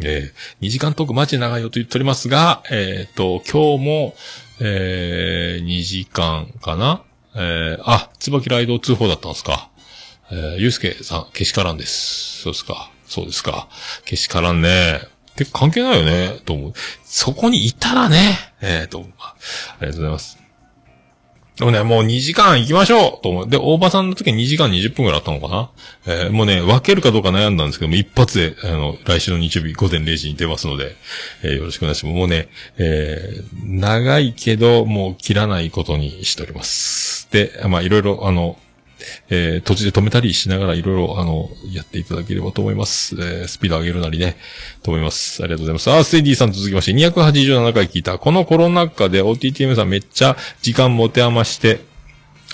[0.00, 4.14] えー、2時間トークマジで長いよと言っておりますが、えっ、と、今日も、
[4.60, 7.02] えー、2時間かな？
[7.34, 9.70] えー、あ、椿ライド通報だったんですか。
[10.30, 12.42] えー、ゆうすけさん、けしからんです。
[12.42, 12.90] そうですか。
[13.06, 13.68] そうですか。
[14.04, 15.00] けしからんね。
[15.36, 16.72] 結構関係ないよね、と思う。
[17.04, 19.34] そこにいたらね、えーと、あ
[19.82, 20.45] りがとうございます。
[21.58, 23.48] でもね、もう2時間行きましょうと思う。
[23.48, 25.70] で、大場さんの時は2時間20分くらいあったのかな？
[26.06, 30.96] えーもうね、分けるかどうか悩んだんですけども、一発で、あの、来週の日曜日午前0時に出ますので、
[31.42, 32.14] えーよろしくお願いします。
[32.14, 37.28] もうね、えー長いけど、もう切らないことにしております。
[37.32, 38.58] で、まあ、いろいろ、あの、
[39.30, 43.14] えー途中で止めたりしながらいろいろ、あの、やっていただければと思います。
[43.16, 44.36] えースピード上げるなりね、
[44.82, 45.42] と思います。
[45.42, 45.90] ありがとうございます。
[45.90, 48.18] あー、ステディさん続きまして、287回聞いた。
[48.18, 51.80] このコロナ禍で OTTM さんめっちゃ時間持て余して、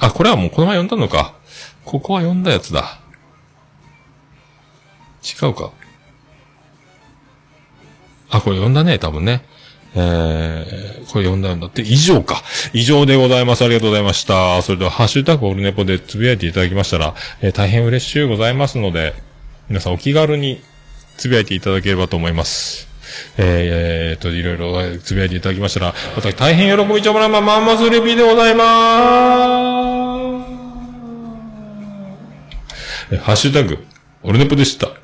[0.01, 1.35] あ、これはもうこの前読んだのか。
[1.85, 3.01] ここは読んだやつだ。
[5.23, 5.71] 違うか。
[8.31, 9.45] あ、これ読んだね、多分ね。
[9.95, 12.43] えー、これ読んだんだって、以上か。
[12.73, 13.65] 以上でございます。
[13.65, 14.63] ありがとうございました。
[14.63, 19.15] それでは、ハッシュタグオルネポでつぶやいていただきましたら、えー大変嬉しゅうございますので、
[19.69, 20.63] 皆さんお気軽に
[21.19, 22.89] つぶやいていただければと思います。
[23.37, 23.45] えー、
[24.15, 30.43] えーと、いろいろえーつぶやいていただきましたら、私大変喜びちょもらま、まんますレビーでございまー
[33.11, 33.19] す。
[33.19, 33.85] ハッシュタグ、
[34.23, 35.02] オルネポでした。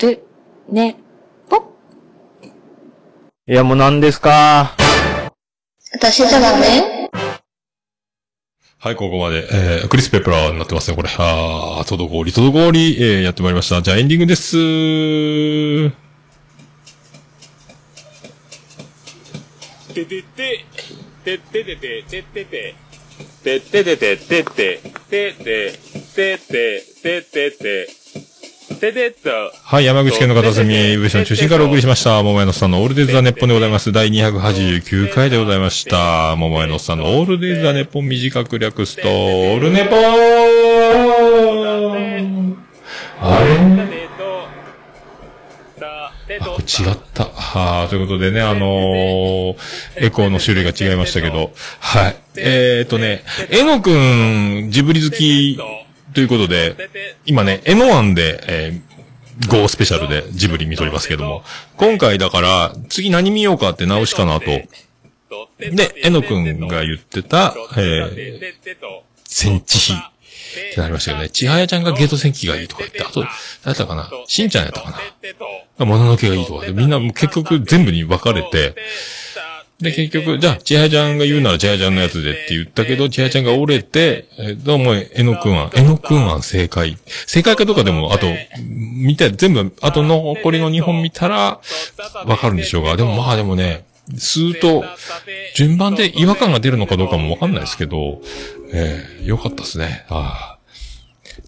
[0.00, 0.22] お、る、
[0.70, 0.96] ね、
[1.48, 1.56] ぽ。
[3.48, 4.76] いや、もう何ですか？
[5.92, 7.10] 私じゃダメ？
[8.78, 9.48] はい、ここまで。
[9.50, 11.08] えー、クリス・ペプラーになってますね、これ。
[11.18, 13.82] あー、滞り、滞り、えー、やってまいりました。
[13.82, 14.52] じゃあエンディングです。
[19.94, 20.64] ててて、
[21.24, 22.76] てててて、ててて、
[23.42, 24.78] てててて、てて、てて、
[25.10, 25.72] てて、
[26.14, 27.97] ててて、てて
[28.78, 28.90] と。
[29.64, 32.22] はい、山口県の片隅、上市の中心からお送りしました。
[32.22, 33.90] 桃屋のさんのオールデイズ・ザ・ネッポンでございます。
[33.90, 36.36] 第289回でございました。
[36.36, 39.98] 桃屋のさんのオールデイズ・ザ・ネッポン短く略すと、オールネポー
[43.20, 43.58] あれ
[45.80, 47.24] あ、これ違った。
[47.24, 49.56] はあ、ということでね、あのー
[49.96, 51.50] エコーの種類が違いましたけど、
[51.80, 52.16] はい。
[52.36, 55.58] えーとね、えのくん、ジブリ好き
[56.14, 56.74] ということで、
[57.26, 61.44] 今ね、エノワンで、えー、GO スペシャルでジブリ見とりますけども、
[61.76, 64.46] 今回だから、次何見ようかって直しかなと。
[64.46, 68.54] で、えのくんが言ってた、えー、
[69.24, 71.28] 戦地比ってなりましたよね。
[71.28, 73.30] ちはやちゃんがゲート戦記がいいとか言って、あと、誰
[73.64, 74.10] だったかな？
[74.26, 74.90] しんちゃんやったか
[75.78, 75.84] な？
[75.84, 78.74] もののけがいいとかで、みんな結局全部に分かれて、
[79.80, 86.98] で、結局、じゃあ、ちはやちゃんが言うならちはやちゃんのやつでって言ったけど、ちはやちゃんが折れて、えーどうも、えのくん案、えのくん案正解。
[87.28, 88.26] 正解かどうかでも、あと、
[88.60, 91.60] 見た、全部、あと残りの2本見たら、
[92.26, 93.84] わかるんでしょうが、でもまあでもね、
[94.14, 94.84] 吸うと、
[95.54, 98.20] 順番で違和感が出るのかどうかもわかんないですけど、
[98.72, 100.06] えー、よかったですね。
[100.08, 100.58] ああ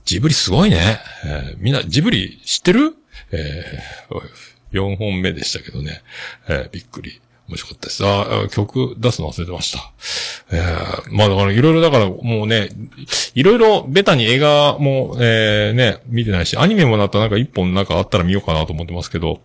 [0.05, 1.01] ジブリすごいね。
[1.25, 2.95] えーみんな、ジブリ知ってる？
[3.33, 6.03] えー、4本目でしたけどね。
[6.49, 7.21] えーびっくり。
[7.51, 8.07] 面白かったです。
[8.07, 9.93] ああ、曲出すの忘れてました。
[10.53, 12.69] えー、まあだからいろいろだからもうね、
[13.35, 19.41] いろいろベタに映画も、えー、ね、見てないし、アニメもなったらなんか一本なんかあったら見ようかなと思ってますけど、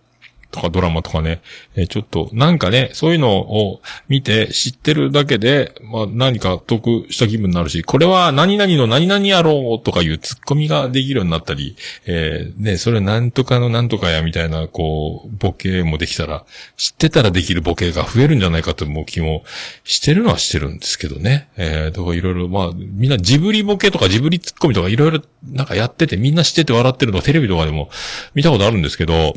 [0.56, 1.42] とかドラマとかね、
[1.76, 11.76] えちょっと、なんかね、そういうのを見て知ってるだけで、まあ何か得した気分になるし、これは何々の何々やろうとかいうツッコミができるようになったり、
[12.06, 16.44] えーね、それなんとかのなんとかやみたいな、こう、ボケもできたら、
[16.76, 19.44] 知ってたらできるボケが増えるんじゃないかと思う気も
[19.84, 21.48] してるのはしてるんですけどね。
[21.56, 25.22] えー、だかいろいろ、まあ、みんなジブリボケとかジブリツッコミとかいろいろ
[25.52, 27.90] なんかやってて、みんな知ってて笑ってるのテレビとかでも
[28.34, 29.34] 見たことあるんですけど、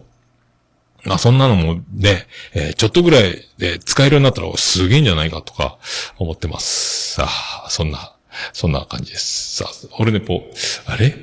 [1.05, 5.77] まあそんなのもね、えーちょっとぐらいで使えるようになったらすげえんじゃないかとか
[6.17, 7.13] 思ってます。
[7.15, 8.15] さあ、そんな、
[8.53, 9.57] そんな感じです。
[9.57, 10.43] さあ、オルネポ、
[10.85, 11.15] あれ？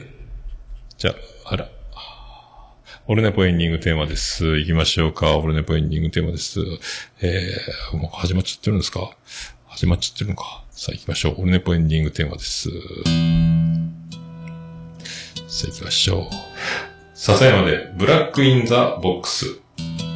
[0.99, 1.69] じゃあ、あら。
[3.09, 4.59] オルネポエンディングテーマです。
[4.59, 5.37] 行きましょうか。
[5.37, 6.59] オルネポエンディングテーマです。
[7.21, 9.11] えー、もう始まっちゃってるんですか？
[9.69, 10.65] 始まっちゃってるのか。
[10.73, 11.43] さあ行きましょう。
[11.43, 12.69] オルネポエンディングテーマです。
[15.47, 16.25] さあ行きましょう。
[17.15, 19.61] 笹山で、ブラックインザボックス。
[19.77, 20.16] 君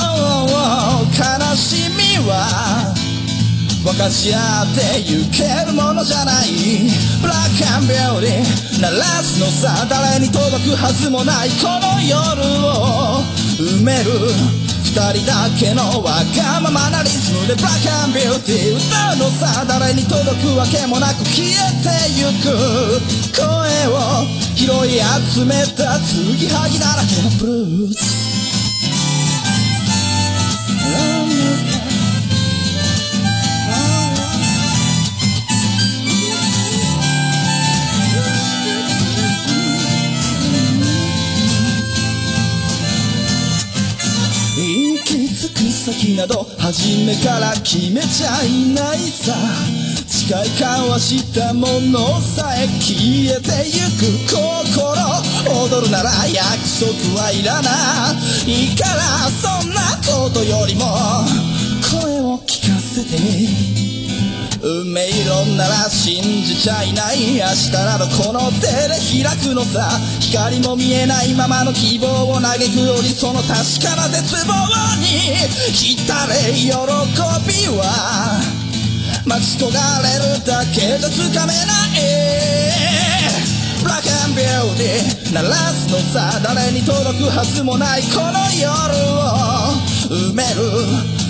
[0.21, 2.93] 悲しみは
[3.83, 6.51] 分かち合ってゆけるものじゃない。
[7.21, 13.23] ブラックアンビューティー鳴らすのさ誰に届くはずもないこの夜を
[13.57, 14.11] 埋める。
[14.91, 21.49] 二人だけのわがままなリズムでブラックアンビューティー歌うのさ誰に届くわけもなく消え
[21.81, 21.89] て
[22.19, 23.01] ゆく。
[23.33, 23.47] 声
[23.87, 25.01] を拾い
[25.33, 28.21] 集めた継ぎはぎだらけのブルース。
[44.57, 50.00] 行き着く先など初めから決めちゃいないさ。
[50.31, 52.95] 誓い交わしたものさえ消
[53.35, 54.95] えてゆく心
[55.67, 58.15] 踊るなら約束はいらな
[58.47, 60.87] いからそんなことよりも
[61.83, 63.19] 声を聞かせて
[64.63, 69.83] 運命論なら信じちゃいない明日などこの手で開くのさ
[70.21, 73.51] 光も見えないままの希望を嘆くよりその確
[73.83, 74.53] かな絶望
[74.95, 75.35] に
[75.75, 78.60] 浸れ喜びは
[79.25, 81.97] 待ち焦がれるだけじゃつかめない
[83.81, 88.69] ブラックアンビューティー鳴らすのさ誰に届くはずもないこの夜
[89.13, 89.77] を
[90.09, 90.61] 埋める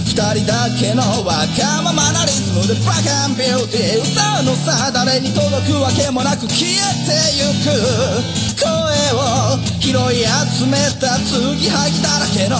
[0.08, 6.76] 二人だけのわがままなリズムでブラックアンビューティー歌うのさ誰に届くわけもなく消え
[7.08, 8.52] てゆく。
[8.62, 12.58] 声を拾い集めた継ぎはぎだらけの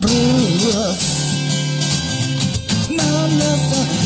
[0.00, 1.06] ブルース
[2.90, 4.05] なんだ何を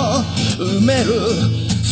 [0.61, 1.17] 埋める。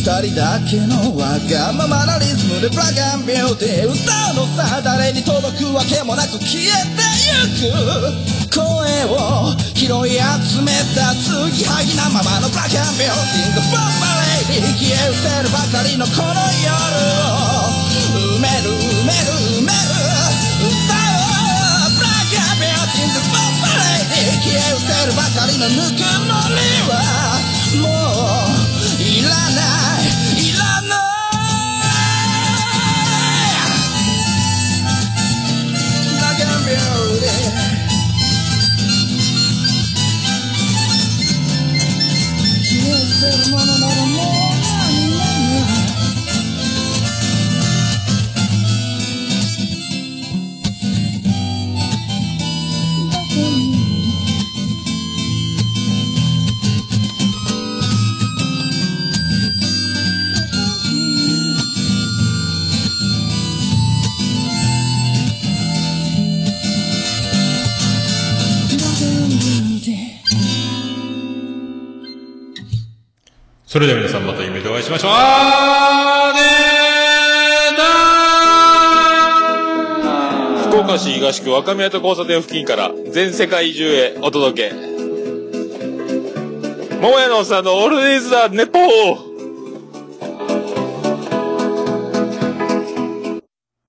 [0.30, 4.00] 人だけのわがままなリズムでブラックアンビューティー歌
[4.32, 7.04] うのさ誰に届くわけもなく消えて
[7.60, 8.50] ゆく。
[8.50, 8.64] 声
[9.12, 14.08] を拾い集めた継ぎはぎなままのブラックアンビューティングボンバ
[14.48, 16.72] レイ消え失せるばかりのこの夜
[17.20, 17.60] を
[18.38, 18.72] 埋める。
[18.72, 19.84] 埋める埋める
[20.64, 24.00] 歌をブラックアンビューティングボンバレ
[24.32, 26.56] イ消え失せるばかりのぬくもり
[26.88, 27.36] は
[27.84, 44.09] もうーティ
[73.70, 75.10] それでは皆さんまた夢でお会いしましょう。
[75.14, 84.74] あーねー福岡市東区若宮と交差点付近から全世界中へお届け。
[87.00, 89.29] 桃屋のおっさんのオールディーズ・ザ・ネポー